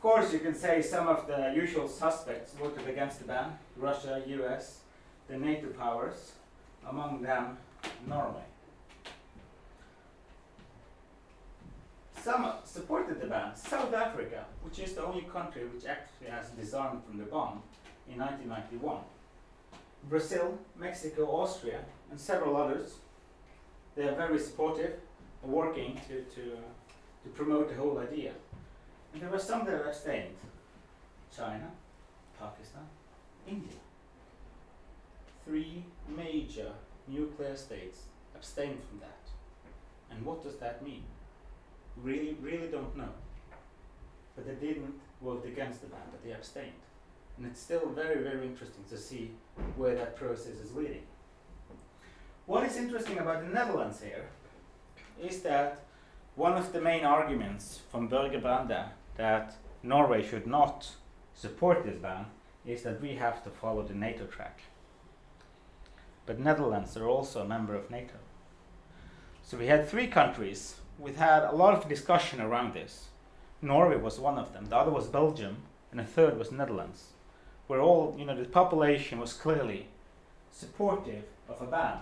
Of 0.00 0.04
course, 0.04 0.32
you 0.32 0.38
can 0.38 0.54
say 0.54 0.80
some 0.80 1.08
of 1.08 1.26
the 1.26 1.52
usual 1.54 1.86
suspects 1.86 2.54
voted 2.54 2.88
against 2.88 3.18
the 3.18 3.26
ban 3.26 3.58
Russia, 3.76 4.22
US, 4.26 4.78
the 5.28 5.36
NATO 5.36 5.66
powers, 5.78 6.32
among 6.88 7.20
them 7.20 7.58
Norway. 8.08 8.46
Some 12.16 12.50
supported 12.64 13.20
the 13.20 13.26
ban. 13.26 13.54
South 13.54 13.92
Africa, 13.92 14.46
which 14.62 14.78
is 14.78 14.94
the 14.94 15.04
only 15.04 15.20
country 15.30 15.66
which 15.66 15.84
actually 15.84 16.30
has 16.30 16.48
disarmed 16.52 17.02
from 17.04 17.18
the 17.18 17.24
bomb 17.24 17.62
in 18.10 18.18
1991. 18.18 19.02
Brazil, 20.08 20.56
Mexico, 20.78 21.26
Austria, 21.26 21.80
and 22.10 22.18
several 22.18 22.56
others. 22.56 22.94
They 23.96 24.08
are 24.08 24.14
very 24.14 24.38
supportive, 24.38 24.94
working 25.42 26.00
to, 26.08 26.22
to, 26.36 26.56
to 27.22 27.28
promote 27.34 27.68
the 27.68 27.74
whole 27.74 27.98
idea. 27.98 28.32
And 29.12 29.22
there 29.22 29.30
were 29.30 29.38
some 29.38 29.64
that 29.66 29.86
abstained. 29.86 30.36
China, 31.34 31.70
Pakistan, 32.38 32.82
India. 33.46 33.78
Three 35.44 35.84
major 36.08 36.72
nuclear 37.08 37.56
states 37.56 38.02
abstained 38.34 38.80
from 38.88 39.00
that. 39.00 39.20
And 40.10 40.24
what 40.24 40.42
does 40.42 40.56
that 40.56 40.82
mean? 40.82 41.04
Really, 41.96 42.36
really 42.40 42.68
don't 42.68 42.96
know. 42.96 43.12
But 44.36 44.46
they 44.46 44.66
didn't 44.66 44.94
vote 45.22 45.44
against 45.44 45.82
the 45.82 45.88
ban, 45.88 46.00
but 46.10 46.22
they 46.24 46.32
abstained. 46.32 46.82
And 47.36 47.46
it's 47.46 47.60
still 47.60 47.88
very, 47.90 48.22
very 48.22 48.46
interesting 48.46 48.84
to 48.90 48.98
see 48.98 49.30
where 49.76 49.94
that 49.94 50.16
process 50.16 50.58
is 50.64 50.74
leading. 50.74 51.02
What 52.46 52.64
is 52.64 52.76
interesting 52.76 53.18
about 53.18 53.42
the 53.42 53.48
Netherlands 53.48 54.00
here 54.02 54.26
is 55.22 55.42
that 55.42 55.84
one 56.36 56.54
of 56.54 56.72
the 56.72 56.80
main 56.80 57.04
arguments 57.04 57.80
from 57.90 58.08
Børge 58.08 58.40
Brende 58.42 58.90
that 59.16 59.56
Norway 59.82 60.26
should 60.26 60.46
not 60.46 60.90
support 61.34 61.84
this 61.84 61.96
ban 61.96 62.26
is 62.66 62.82
that 62.82 63.00
we 63.00 63.14
have 63.14 63.42
to 63.44 63.50
follow 63.50 63.82
the 63.82 63.94
NATO 63.94 64.26
track. 64.26 64.60
But 66.26 66.38
Netherlands 66.38 66.96
are 66.96 67.08
also 67.08 67.42
a 67.42 67.48
member 67.48 67.74
of 67.74 67.90
NATO. 67.90 68.18
So 69.42 69.56
we 69.56 69.66
had 69.66 69.88
three 69.88 70.06
countries. 70.06 70.76
We 70.98 71.12
had 71.12 71.44
a 71.44 71.52
lot 71.52 71.74
of 71.74 71.88
discussion 71.88 72.40
around 72.40 72.74
this. 72.74 73.06
Norway 73.62 73.96
was 73.96 74.18
one 74.18 74.38
of 74.38 74.52
them. 74.52 74.66
The 74.66 74.76
other 74.76 74.90
was 74.90 75.06
Belgium, 75.06 75.56
and 75.90 76.00
the 76.00 76.04
third 76.04 76.38
was 76.38 76.52
Netherlands, 76.52 77.08
where 77.66 77.80
all 77.80 78.14
you 78.18 78.24
know 78.24 78.36
the 78.36 78.44
population 78.44 79.18
was 79.18 79.32
clearly 79.32 79.88
supportive 80.52 81.24
of 81.48 81.60
a 81.60 81.66
ban, 81.66 81.98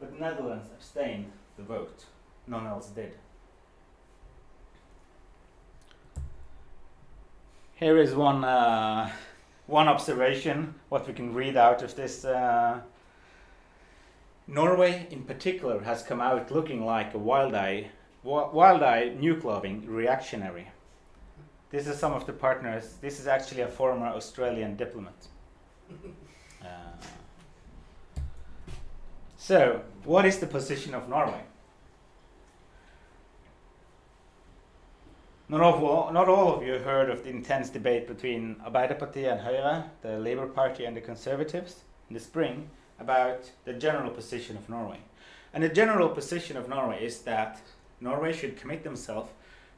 but 0.00 0.18
Netherlands 0.18 0.68
abstained 0.74 1.30
the 1.56 1.62
vote. 1.62 2.04
None 2.46 2.66
else 2.66 2.88
did. 2.88 3.16
Here 7.76 7.98
is 7.98 8.14
one 8.14 8.42
uh, 8.42 9.10
one 9.66 9.86
observation, 9.86 10.74
what 10.88 11.06
we 11.06 11.12
can 11.12 11.34
read 11.34 11.58
out 11.58 11.82
of 11.82 11.94
this. 11.94 12.24
Uh, 12.24 12.80
Norway, 14.46 15.06
in 15.10 15.24
particular, 15.24 15.80
has 15.80 16.02
come 16.02 16.22
out 16.22 16.50
looking 16.50 16.86
like 16.86 17.12
a 17.12 17.18
wild-eye, 17.18 17.90
wild-eye 18.24 19.16
nuke-loving 19.20 19.84
reactionary. 19.86 20.68
This 21.68 21.86
is 21.86 21.98
some 21.98 22.14
of 22.14 22.24
the 22.24 22.32
partners. 22.32 22.96
This 23.02 23.20
is 23.20 23.26
actually 23.26 23.60
a 23.60 23.68
former 23.68 24.06
Australian 24.06 24.76
diplomat. 24.76 25.26
Uh, 26.62 26.66
so, 29.36 29.82
what 30.04 30.24
is 30.24 30.38
the 30.38 30.46
position 30.46 30.94
of 30.94 31.10
Norway? 31.10 31.42
Not 35.48 35.60
all, 35.60 36.12
not 36.12 36.28
all 36.28 36.56
of 36.56 36.66
you 36.66 36.78
heard 36.78 37.08
of 37.08 37.22
the 37.22 37.30
intense 37.30 37.70
debate 37.70 38.08
between 38.08 38.56
Arbeiderpartiet 38.66 39.30
and 39.30 39.40
Høyre, 39.40 39.84
the 40.02 40.18
Labour 40.18 40.48
Party 40.48 40.84
and 40.84 40.96
the 40.96 41.00
Conservatives, 41.00 41.84
in 42.08 42.14
the 42.14 42.20
spring 42.20 42.68
about 42.98 43.50
the 43.64 43.72
general 43.72 44.10
position 44.10 44.56
of 44.56 44.68
Norway. 44.68 44.98
And 45.54 45.62
the 45.62 45.68
general 45.68 46.08
position 46.08 46.56
of 46.56 46.68
Norway 46.68 47.04
is 47.04 47.20
that 47.20 47.60
Norway 48.00 48.32
should 48.32 48.60
commit 48.60 48.82
themselves 48.82 49.30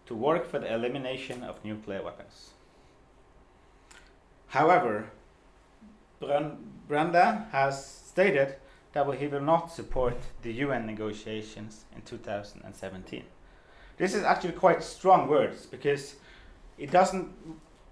to 0.07 0.15
work 0.15 0.47
for 0.51 0.59
the 0.59 0.73
elimination 0.73 1.43
of 1.43 1.63
nuclear 1.63 2.03
weapons. 2.03 2.51
However, 4.49 5.11
Brende 6.21 7.51
has 7.51 7.85
stated 7.85 8.57
that 8.93 9.15
he 9.17 9.27
will 9.27 9.43
not 9.43 9.71
support 9.71 10.17
the 10.41 10.53
UN 10.55 10.87
negotiations 10.87 11.85
in 11.95 12.01
2017. 12.03 13.25
This 13.99 14.15
is 14.15 14.23
actually 14.23 14.53
quite 14.53 14.83
strong 14.83 15.29
words 15.29 15.67
because 15.67 16.15
it 16.79 16.91
doesn't 16.91 17.29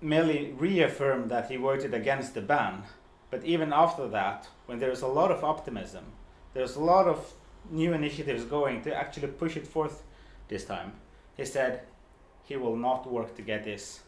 merely 0.01 0.55
reaffirm 0.57 1.29
that 1.29 1.51
he 1.51 1.57
voted 1.57 1.93
against 1.93 2.35
the 2.35 2.41
ban, 2.41 2.85
but 3.31 3.45
even 3.45 3.73
after 3.73 4.07
that, 4.09 4.49
when 4.67 4.79
there's 4.79 5.03
a 5.03 5.07
lot 5.07 5.33
of 5.33 5.43
optimism, 5.43 6.05
there's 6.55 6.77
a 6.77 6.81
lot 6.81 7.07
of 7.07 7.35
new 7.71 7.93
initiatives 7.93 8.45
going 8.45 8.83
to 8.83 8.95
actually 8.95 9.27
push 9.27 9.57
it 9.57 9.67
forth 9.67 10.05
this 10.49 10.65
time. 10.65 10.93
He 11.37 11.45
said 11.45 11.83
he 12.45 12.57
will 12.57 12.77
not 12.77 13.11
work 13.11 13.35
to 13.37 13.43
get 13.43 13.65
this 13.65 14.01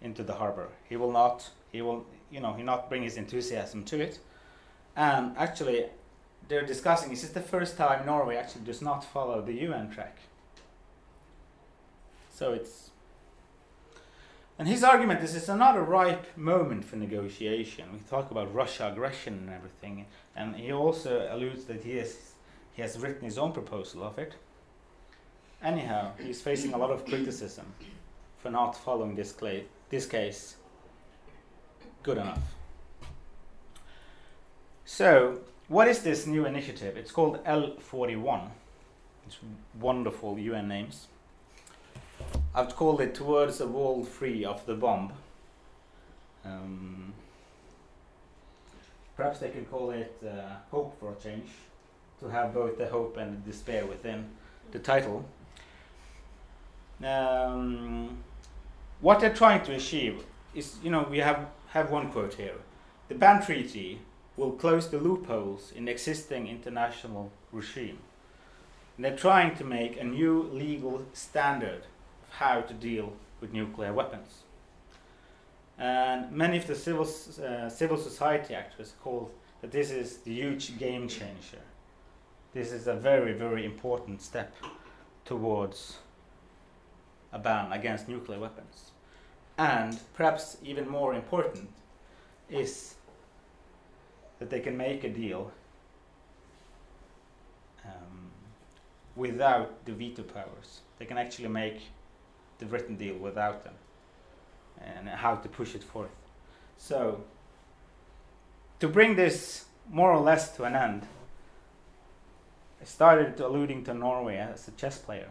into 0.00 0.22
the 0.22 0.34
harbor. 0.34 0.68
He 0.88 0.96
will 0.96 1.12
not, 1.12 1.50
he 1.70 1.82
will, 1.82 2.06
you 2.30 2.40
know, 2.40 2.54
he 2.54 2.62
not 2.62 2.88
bring 2.88 3.02
his 3.02 3.16
enthusiasm 3.16 3.84
to 3.84 4.00
it. 4.00 4.18
And 4.96 5.36
actually, 5.36 5.86
they're 6.48 6.66
discussing 6.66 7.10
This 7.10 7.24
is 7.24 7.32
the 7.32 7.40
first 7.40 7.76
time 7.76 8.06
Norway 8.06 8.36
actually 8.36 8.64
does 8.64 8.80
not 8.80 9.04
follow 9.04 9.42
the 9.42 9.52
UN 9.52 9.90
track? 9.90 10.16
So 12.38 12.52
it's 12.52 12.90
and 14.60 14.68
his 14.68 14.84
argument 14.84 15.24
is 15.24 15.34
it's 15.34 15.48
not 15.48 15.76
a 15.76 15.80
ripe 15.80 16.36
moment 16.36 16.84
for 16.84 16.94
negotiation. 16.94 17.92
We 17.92 17.98
talk 18.08 18.30
about 18.30 18.54
Russia 18.54 18.90
aggression 18.92 19.34
and 19.34 19.50
everything, 19.50 20.06
and 20.36 20.54
he 20.54 20.72
also 20.72 21.28
alludes 21.32 21.64
that 21.64 21.82
he 21.82 21.96
has 21.96 22.34
he 22.74 22.82
has 22.82 22.96
written 22.96 23.24
his 23.24 23.38
own 23.38 23.50
proposal 23.50 24.04
of 24.04 24.18
it. 24.20 24.36
Anyhow, 25.64 26.12
he's 26.24 26.40
facing 26.40 26.74
a 26.74 26.78
lot 26.78 26.92
of 26.92 27.04
criticism 27.04 27.66
for 28.38 28.50
not 28.50 28.76
following 28.76 29.16
this, 29.16 29.32
cla- 29.32 29.66
this 29.90 30.06
case 30.06 30.54
good 32.04 32.18
enough. 32.18 32.54
So, 34.84 35.40
what 35.66 35.88
is 35.88 36.04
this 36.04 36.24
new 36.24 36.46
initiative? 36.46 36.96
It's 36.96 37.10
called 37.10 37.44
L41. 37.44 38.48
It's 39.26 39.38
wonderful 39.80 40.38
UN 40.38 40.68
names. 40.68 41.08
I've 42.54 42.74
called 42.74 43.00
it 43.00 43.14
Towards 43.14 43.60
a 43.60 43.68
World 43.68 44.08
Free 44.08 44.44
of 44.44 44.66
the 44.66 44.74
Bomb. 44.74 45.12
Um, 46.44 47.12
perhaps 49.16 49.38
they 49.38 49.50
could 49.50 49.70
call 49.70 49.90
it 49.90 50.16
uh, 50.26 50.56
Hope 50.70 50.98
for 50.98 51.12
a 51.12 51.22
Change, 51.22 51.48
to 52.20 52.28
have 52.28 52.54
both 52.54 52.76
the 52.78 52.86
hope 52.88 53.16
and 53.16 53.44
the 53.44 53.50
despair 53.50 53.86
within 53.86 54.26
the 54.72 54.78
title. 54.78 55.24
Um, 57.04 58.18
what 59.00 59.20
they're 59.20 59.34
trying 59.34 59.62
to 59.66 59.74
achieve 59.74 60.24
is, 60.54 60.78
you 60.82 60.90
know, 60.90 61.06
we 61.08 61.18
have, 61.18 61.46
have 61.68 61.90
one 61.90 62.10
quote 62.10 62.34
here. 62.34 62.54
The 63.08 63.14
ban 63.14 63.40
treaty 63.40 64.00
will 64.36 64.52
close 64.52 64.88
the 64.88 64.98
loopholes 64.98 65.72
in 65.76 65.84
the 65.84 65.92
existing 65.92 66.48
international 66.48 67.30
regime. 67.52 67.98
And 68.96 69.04
they're 69.04 69.16
trying 69.16 69.54
to 69.56 69.64
make 69.64 70.00
a 70.00 70.04
new 70.04 70.42
legal 70.52 71.06
standard 71.12 71.84
how 72.30 72.60
to 72.60 72.74
deal 72.74 73.12
with 73.40 73.52
nuclear 73.52 73.92
weapons. 73.92 74.42
And 75.78 76.30
many 76.32 76.58
of 76.58 76.66
the 76.66 76.74
civil, 76.74 77.06
uh, 77.44 77.68
civil 77.68 77.96
society 77.96 78.54
actors 78.54 78.94
call 79.02 79.30
that 79.60 79.70
this 79.70 79.90
is 79.90 80.18
the 80.18 80.32
huge 80.32 80.78
game 80.78 81.08
changer. 81.08 81.62
This 82.52 82.72
is 82.72 82.86
a 82.86 82.94
very, 82.94 83.32
very 83.32 83.64
important 83.64 84.22
step 84.22 84.54
towards 85.24 85.98
a 87.32 87.38
ban 87.38 87.72
against 87.72 88.08
nuclear 88.08 88.40
weapons. 88.40 88.90
And 89.56 89.98
perhaps 90.14 90.56
even 90.62 90.88
more 90.88 91.14
important 91.14 91.68
is 92.48 92.94
that 94.38 94.50
they 94.50 94.60
can 94.60 94.76
make 94.76 95.04
a 95.04 95.08
deal 95.08 95.52
um, 97.84 98.30
without 99.16 99.84
the 99.84 99.92
veto 99.92 100.22
powers. 100.22 100.80
They 100.98 101.04
can 101.04 101.18
actually 101.18 101.48
make 101.48 101.82
the 102.58 102.66
written 102.66 102.96
deal 102.96 103.16
without 103.16 103.64
them 103.64 103.74
and 104.80 105.08
how 105.08 105.36
to 105.36 105.48
push 105.48 105.74
it 105.74 105.82
forth. 105.82 106.10
So, 106.76 107.24
to 108.80 108.88
bring 108.88 109.16
this 109.16 109.66
more 109.90 110.12
or 110.12 110.20
less 110.20 110.54
to 110.56 110.64
an 110.64 110.76
end, 110.76 111.06
I 112.80 112.84
started 112.84 113.40
alluding 113.40 113.84
to 113.84 113.94
Norway 113.94 114.36
as 114.36 114.68
a 114.68 114.72
chess 114.72 114.98
player. 114.98 115.30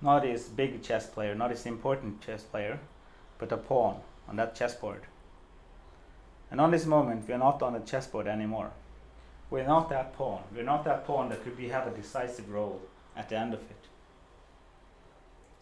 Not 0.00 0.24
his 0.24 0.44
big 0.44 0.82
chess 0.82 1.06
player, 1.06 1.34
not 1.34 1.50
his 1.50 1.66
important 1.66 2.20
chess 2.20 2.44
player, 2.44 2.78
but 3.38 3.50
a 3.50 3.56
pawn 3.56 4.00
on 4.28 4.36
that 4.36 4.54
chessboard. 4.54 5.02
And 6.50 6.60
on 6.60 6.70
this 6.70 6.86
moment, 6.86 7.26
we 7.26 7.34
are 7.34 7.38
not 7.38 7.62
on 7.62 7.72
the 7.72 7.80
chessboard 7.80 8.28
anymore. 8.28 8.70
We're 9.50 9.66
not 9.66 9.88
that 9.90 10.12
pawn. 10.14 10.42
We're 10.54 10.62
not 10.62 10.84
that 10.84 11.06
pawn 11.06 11.30
that 11.30 11.42
could 11.42 11.56
be, 11.56 11.68
have 11.68 11.86
a 11.86 11.90
decisive 11.90 12.48
role 12.50 12.80
at 13.16 13.28
the 13.28 13.38
end 13.38 13.54
of 13.54 13.60
it. 13.60 13.87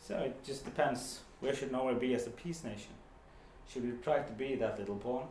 So 0.06 0.16
it 0.18 0.44
just 0.44 0.64
depends 0.64 1.18
where 1.40 1.52
should 1.52 1.72
Norway 1.72 1.94
be 1.94 2.14
as 2.14 2.28
a 2.28 2.30
peace 2.30 2.62
nation? 2.62 2.92
Should 3.68 3.82
we 3.82 3.90
try 4.04 4.20
to 4.20 4.32
be 4.34 4.54
that 4.54 4.78
little 4.78 4.94
pawn? 4.94 5.26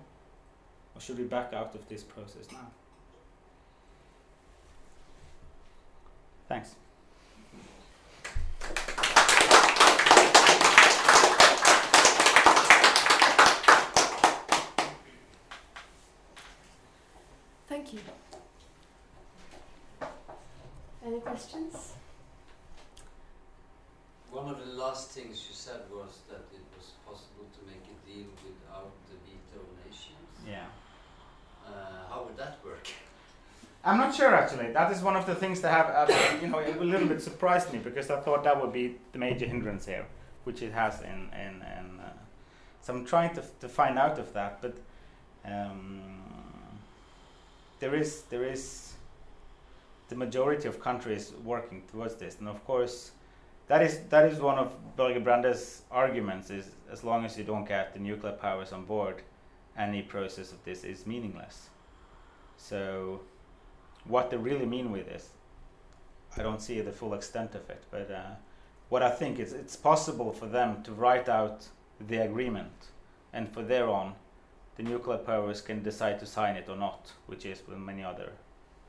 Or 0.93 0.99
should 0.99 1.17
we 1.17 1.23
back 1.23 1.53
out 1.53 1.73
of 1.75 1.88
this 1.88 2.03
process 2.03 2.51
now? 2.51 2.67
Thanks. 6.49 6.75
Thank 17.69 17.93
you. 17.93 17.99
Any 21.05 21.19
questions? 21.21 21.93
One 24.45 24.53
of 24.53 24.63
the 24.63 24.73
last 24.73 25.10
things 25.10 25.43
you 25.49 25.55
said 25.55 25.81
was 25.91 26.19
that 26.29 26.45
it 26.53 26.62
was 26.77 26.91
possible 27.03 27.47
to 27.55 27.65
make 27.65 27.81
a 27.81 27.97
deal 28.08 28.27
without 28.45 28.91
the 29.10 29.15
veto 29.25 29.65
nations. 29.84 30.29
Yeah. 30.47 30.67
Uh, 31.65 32.13
how 32.13 32.25
would 32.25 32.38
that 32.38 32.60
work? 32.63 32.88
I'm 33.84 33.97
not 33.97 34.13
sure 34.13 34.36
actually. 34.36 34.71
That 34.71 34.91
is 34.91 35.01
one 35.01 35.15
of 35.15 35.25
the 35.25 35.34
things 35.34 35.62
that 35.62 35.71
have, 35.71 35.89
uh, 35.89 36.38
you 36.43 36.47
know, 36.47 36.60
a 36.60 36.84
little 36.84 37.08
bit 37.08 37.23
surprised 37.23 37.73
me 37.73 37.79
because 37.79 38.12
I 38.12 38.19
thought 38.19 38.43
that 38.43 38.62
would 38.62 38.71
be 38.71 38.97
the 39.13 39.17
major 39.17 39.47
hindrance 39.47 39.88
here, 39.88 40.05
which 40.43 40.62
it 40.62 40.73
has 40.73 41.01
in 41.01 41.31
in, 41.34 41.55
in 41.79 41.99
uh, 41.99 42.13
so 42.84 42.93
I'm 42.93 43.03
trying 43.03 43.34
to 43.34 43.43
to 43.62 43.67
find 43.67 43.97
out 43.97 44.19
of 44.19 44.31
that, 44.34 44.62
but 44.62 44.75
um, 45.43 46.01
there 47.79 47.95
is 47.95 48.21
there 48.29 48.43
is 48.43 48.93
the 50.10 50.15
majority 50.15 50.67
of 50.67 50.79
countries 50.79 51.34
working 51.43 51.81
towards 51.91 52.13
this, 52.17 52.38
and 52.38 52.47
of 52.47 52.63
course 52.63 53.10
that 53.67 53.82
is 53.82 53.99
that 54.10 54.25
is 54.25 54.39
one 54.39 54.58
of 54.58 54.73
Børge 54.97 55.23
Brende's 55.23 55.82
arguments 55.91 56.49
is 56.49 56.71
as 56.91 57.04
long 57.04 57.25
as 57.25 57.38
you 57.38 57.43
don't 57.43 57.67
get 57.67 57.93
the 57.93 57.99
nuclear 57.99 58.34
powers 58.34 58.71
on 58.71 58.86
board, 58.86 59.23
any 59.78 60.01
process 60.01 60.51
of 60.51 60.63
this 60.63 60.84
is 60.84 61.06
meaningless. 61.06 61.69
So, 62.58 63.21
what 64.06 64.30
they 64.30 64.38
really 64.38 64.65
mean 64.65 64.91
with 64.91 65.08
this, 65.08 65.30
I 66.38 66.43
don't 66.43 66.62
see 66.62 66.80
the 66.82 66.91
full 66.91 67.13
extent 67.13 67.56
of 67.56 67.69
it. 67.69 67.84
But 67.91 68.10
uh, 68.12 68.36
what 68.89 69.04
I 69.04 69.10
think 69.10 69.39
is 69.39 69.51
it's 69.51 69.75
possible 69.75 70.32
for 70.32 70.45
them 70.45 70.84
to 70.84 70.91
write 70.91 71.28
out 71.28 71.67
the 72.08 72.17
agreement, 72.17 72.88
and 73.34 73.51
for 73.51 73.63
their 73.63 73.89
on, 73.89 74.13
the 74.78 74.84
nuclear 74.84 75.17
powers 75.17 75.62
can 75.62 75.82
decide 75.82 76.19
to 76.19 76.25
sign 76.25 76.56
it 76.56 76.69
or 76.69 76.75
not, 76.75 77.12
which 77.25 77.45
is 77.45 77.62
with 77.67 77.78
many 77.78 78.04
other 78.04 78.32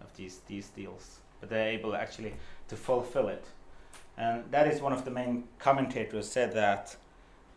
of 0.01 0.15
these 0.17 0.41
these 0.47 0.69
deals. 0.69 1.21
But 1.41 1.51
they're 1.51 1.69
able 1.69 1.97
actually 1.97 2.35
to 2.69 2.77
fulfill 2.77 3.29
it 3.29 3.45
and 4.17 4.45
that 4.51 4.67
is 4.67 4.81
one 4.81 4.93
of 4.93 5.05
the 5.05 5.11
main 5.11 5.45
commentators 5.59 6.29
said 6.29 6.53
that 6.55 6.97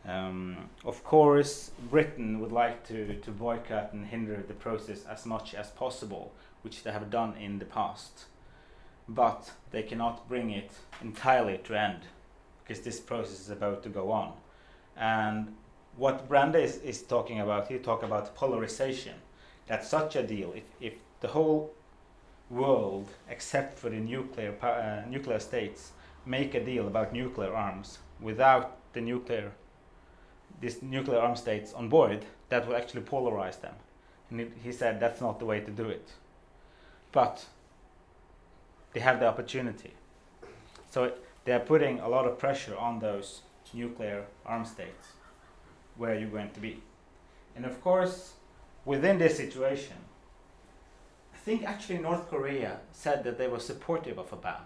Um, 0.07 0.69
of 0.85 1.03
course, 1.03 1.71
Britain 1.89 2.39
would 2.39 2.51
like 2.51 2.87
to, 2.87 3.19
to 3.19 3.31
boycott 3.31 3.93
and 3.93 4.07
hinder 4.07 4.41
the 4.47 4.53
process 4.53 5.05
as 5.05 5.25
much 5.25 5.53
as 5.53 5.71
possible, 5.71 6.31
which 6.63 6.83
they 6.83 6.91
have 6.91 7.09
done 7.09 7.33
in 7.37 7.59
the 7.59 7.65
past. 7.65 8.25
But 9.07 9.51
they 9.71 9.83
cannot 9.83 10.27
bring 10.29 10.51
it 10.51 10.71
entirely 11.01 11.57
to 11.65 11.73
end 11.75 12.01
because 12.63 12.83
this 12.83 12.99
process 12.99 13.39
is 13.41 13.49
about 13.49 13.83
to 13.83 13.89
go 13.89 14.11
on. 14.11 14.33
And 14.95 15.55
what 15.97 16.29
Brende 16.29 16.63
is, 16.63 16.77
is 16.77 17.01
talking 17.03 17.41
about, 17.41 17.67
he 17.67 17.77
talk 17.77 18.03
about 18.03 18.35
polarization. 18.35 19.15
That 19.67 19.83
such 19.83 20.15
a 20.15 20.23
deal, 20.23 20.53
if, 20.55 20.63
if 20.79 20.93
the 21.19 21.27
whole 21.27 21.71
world, 22.49 23.07
except 23.29 23.77
for 23.77 23.89
the 23.89 23.99
nuclear 23.99 24.53
uh, 24.63 25.09
nuclear 25.09 25.39
states, 25.39 25.91
make 26.29 26.53
a 26.53 26.63
deal 26.63 26.85
about 26.85 27.11
nuclear 27.11 27.53
arms 27.55 27.97
without 28.21 28.77
the 28.93 29.01
nuclear 29.01 29.51
these 30.61 30.81
nuclear 30.81 31.19
arm 31.19 31.35
states 31.35 31.73
on 31.73 31.87
board, 31.87 32.25
that 32.49 32.67
will 32.67 32.75
actually 32.75 33.01
polarize 33.01 33.61
them. 33.61 33.73
And 34.29 34.51
he 34.61 34.71
said 34.73 34.99
that's 34.99 35.21
not 35.21 35.39
the 35.39 35.45
way 35.45 35.61
to 35.61 35.71
do 35.71 35.87
it. 35.87 36.09
But 37.11 37.45
they 38.93 38.99
have 38.99 39.19
the 39.19 39.27
opportunity. 39.27 39.93
So 40.91 41.13
they 41.45 41.53
are 41.53 41.61
putting 41.61 41.99
a 41.99 42.09
lot 42.09 42.25
of 42.25 42.37
pressure 42.37 42.77
on 42.77 42.99
those 42.99 43.41
nuclear 43.73 44.25
arm 44.45 44.65
states 44.65 45.07
where 45.95 46.13
you're 46.19 46.29
going 46.29 46.51
to 46.51 46.59
be. 46.59 46.81
And 47.55 47.65
of 47.65 47.81
course, 47.81 48.33
within 48.83 49.17
this 49.17 49.37
situation, 49.37 49.97
I 51.33 51.37
think 51.37 51.63
actually 51.63 51.99
North 51.99 52.29
Korea 52.29 52.79
said 52.91 53.23
that 53.23 53.37
they 53.37 53.47
were 53.47 53.59
supportive 53.59 54.17
of 54.17 54.33
a 54.33 54.35
ban. 54.35 54.65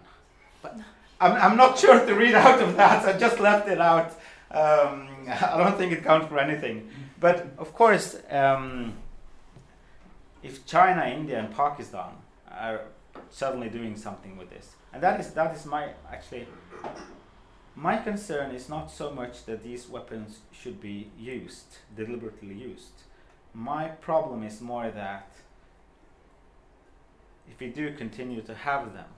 But 0.60 0.76
I'm, 1.20 1.32
I'm 1.32 1.56
not 1.56 1.78
sure 1.78 2.04
to 2.04 2.14
read 2.14 2.34
out 2.34 2.60
of 2.60 2.76
that, 2.76 3.04
I 3.04 3.18
just 3.18 3.40
left 3.40 3.68
it 3.68 3.80
out. 3.80 4.10
Um, 4.50 5.08
I 5.28 5.56
don't 5.56 5.76
think 5.76 5.92
it 5.92 6.04
counts 6.04 6.28
for 6.28 6.38
anything. 6.38 6.88
But 7.20 7.46
of 7.58 7.72
course, 7.74 8.16
um, 8.30 8.94
if 10.42 10.66
China, 10.66 11.06
India, 11.06 11.38
and 11.38 11.54
Pakistan 11.54 12.12
are 12.50 12.82
suddenly 13.30 13.68
doing 13.68 13.96
something 13.96 14.36
with 14.36 14.50
this, 14.50 14.74
and 14.92 15.02
that 15.02 15.18
is 15.20 15.30
that 15.30 15.56
is 15.56 15.64
my 15.64 15.90
actually 16.12 16.46
my 17.74 17.96
concern 17.96 18.54
is 18.54 18.68
not 18.68 18.90
so 18.90 19.10
much 19.10 19.46
that 19.46 19.64
these 19.64 19.88
weapons 19.88 20.38
should 20.52 20.80
be 20.80 21.08
used, 21.18 21.78
deliberately 21.96 22.54
used. 22.54 23.02
My 23.52 23.88
problem 23.88 24.44
is 24.44 24.60
more 24.60 24.90
that 24.90 25.28
if 27.50 27.58
we 27.58 27.68
do 27.68 27.92
continue 27.94 28.42
to 28.42 28.54
have 28.54 28.92
them, 28.92 29.08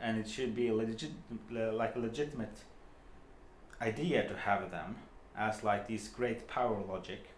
and 0.00 0.18
it 0.18 0.28
should 0.28 0.54
be 0.54 0.68
a 0.68 0.74
legit, 0.74 1.12
like 1.50 1.96
a 1.96 1.98
legitimate 1.98 2.58
idea 3.80 4.26
to 4.28 4.36
have 4.36 4.70
them 4.70 4.96
as 5.36 5.64
like 5.64 5.86
these 5.86 6.08
great 6.08 6.46
power 6.46 6.80
logic, 6.88 7.30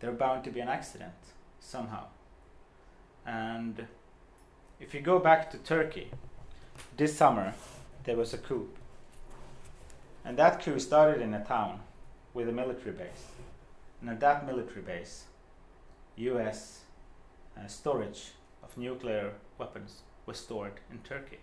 they're 0.00 0.12
bound 0.12 0.44
to 0.44 0.50
be 0.50 0.60
an 0.60 0.68
accident 0.68 1.12
somehow. 1.60 2.06
And 3.26 3.86
if 4.80 4.94
you 4.94 5.00
go 5.00 5.18
back 5.18 5.50
to 5.50 5.58
Turkey, 5.58 6.10
this 6.96 7.16
summer 7.16 7.54
there 8.04 8.16
was 8.16 8.34
a 8.34 8.38
coup 8.38 8.68
and 10.24 10.38
that 10.38 10.62
coup 10.62 10.78
started 10.78 11.20
in 11.20 11.34
a 11.34 11.44
town 11.44 11.80
with 12.32 12.48
a 12.48 12.52
military 12.52 12.92
base. 12.92 13.26
And 14.00 14.08
at 14.08 14.20
that 14.20 14.46
military 14.46 14.80
base, 14.80 15.24
US 16.16 16.80
uh, 17.56 17.66
storage 17.66 18.32
of 18.62 18.76
nuclear 18.78 19.34
weapons 19.58 20.00
was 20.24 20.38
stored 20.38 20.80
in 20.90 20.98
Turkey. 20.98 21.38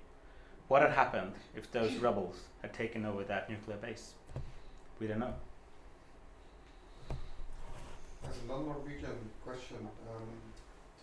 What 0.71 0.83
had 0.83 0.91
happened 0.91 1.33
if 1.53 1.69
those 1.73 1.95
rebels 1.95 2.37
had 2.61 2.73
taken 2.73 3.05
over 3.05 3.25
that 3.25 3.49
nuclear 3.49 3.75
base? 3.75 4.13
We 5.01 5.07
don't 5.07 5.19
know. 5.19 5.33
There's 8.23 8.37
a 8.45 8.47
non-Norwegian 8.47 9.17
question, 9.43 9.79
um, 10.09 10.29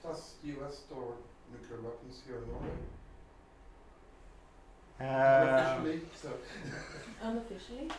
does 0.03 0.37
US 0.45 0.79
store 0.79 1.13
nuclear 1.53 1.83
weapons 1.83 2.23
here 2.27 2.37
in 2.39 2.49
Norway? 2.49 2.79
Uh, 4.99 5.05
Unofficially, 5.05 6.01
so 6.15 6.31
Unofficially? 7.23 7.91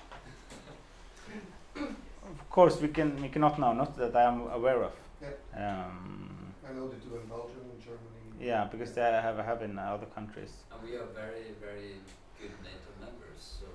of 1.75 2.49
course, 2.49 2.81
we 2.81 2.87
can 2.87 3.21
we 3.21 3.29
cannot 3.29 3.59
now, 3.59 3.73
not 3.73 3.95
that 3.95 4.15
I 4.15 4.23
am 4.23 4.47
aware 4.49 4.81
of. 4.85 4.93
Yeah. 5.21 5.85
Um, 5.85 6.51
I 6.67 6.73
know 6.73 6.87
they 6.87 6.97
do 6.97 7.15
in 7.15 7.27
Belgium 7.27 7.61
and 7.71 7.79
Germany. 7.79 8.28
Yeah, 8.39 8.65
because 8.71 8.93
they 8.93 9.01
have 9.01 9.37
have 9.37 9.61
in 9.61 9.77
other 9.77 10.05
countries. 10.07 10.51
And 10.71 10.89
we 10.89 10.95
are 10.95 11.05
very, 11.13 11.53
very 11.59 11.95
good 12.39 12.51
NATO 12.63 12.89
members, 12.99 13.59
so 13.59 13.65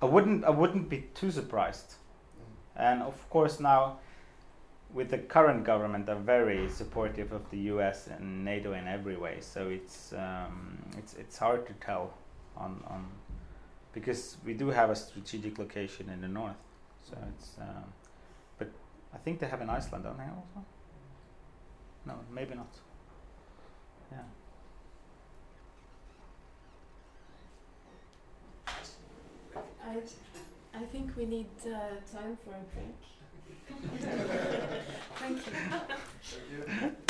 I 0.00 0.06
wouldn't 0.06 0.44
I 0.44 0.50
wouldn't 0.50 0.88
be 0.88 1.04
too 1.14 1.30
surprised. 1.30 1.94
Mm. 1.94 2.82
And 2.82 3.02
of 3.02 3.28
course 3.30 3.60
now, 3.60 3.98
with 4.94 5.10
the 5.10 5.18
current 5.18 5.64
government, 5.64 6.08
are 6.08 6.16
very 6.16 6.68
supportive 6.68 7.32
of 7.32 7.48
the 7.50 7.58
U.S. 7.74 8.08
and 8.08 8.44
NATO 8.44 8.72
in 8.72 8.88
every 8.88 9.16
way. 9.16 9.38
So 9.40 9.68
it's 9.68 10.12
um, 10.12 10.78
it's 10.96 11.14
it's 11.14 11.38
hard 11.38 11.66
to 11.66 11.72
tell 11.74 12.14
on 12.56 12.82
on 12.86 13.06
because 13.92 14.36
we 14.44 14.54
do 14.54 14.68
have 14.70 14.90
a 14.90 14.96
strategic 14.96 15.58
location 15.58 16.08
in 16.08 16.20
the 16.20 16.28
north. 16.28 16.56
So 17.08 17.16
it's 17.34 17.56
um, 17.60 17.84
but 18.58 18.70
I 19.12 19.18
think 19.18 19.38
they 19.38 19.48
have 19.48 19.60
in 19.60 19.68
Iceland, 19.68 20.04
don't 20.04 20.16
they 20.16 20.24
also? 20.24 20.64
No, 22.06 22.14
maybe 22.32 22.54
not. 22.54 22.72
Yeah. 24.10 24.18
I, 29.84 29.96
I 30.74 30.84
think 30.92 31.16
we 31.16 31.26
need 31.26 31.48
uh, 31.66 32.00
time 32.10 32.38
for 32.44 32.54
a 32.54 32.64
break. 32.74 33.00
Thank 35.16 35.36
you. 35.46 35.52
Thank 36.66 36.92
you. 36.98 37.09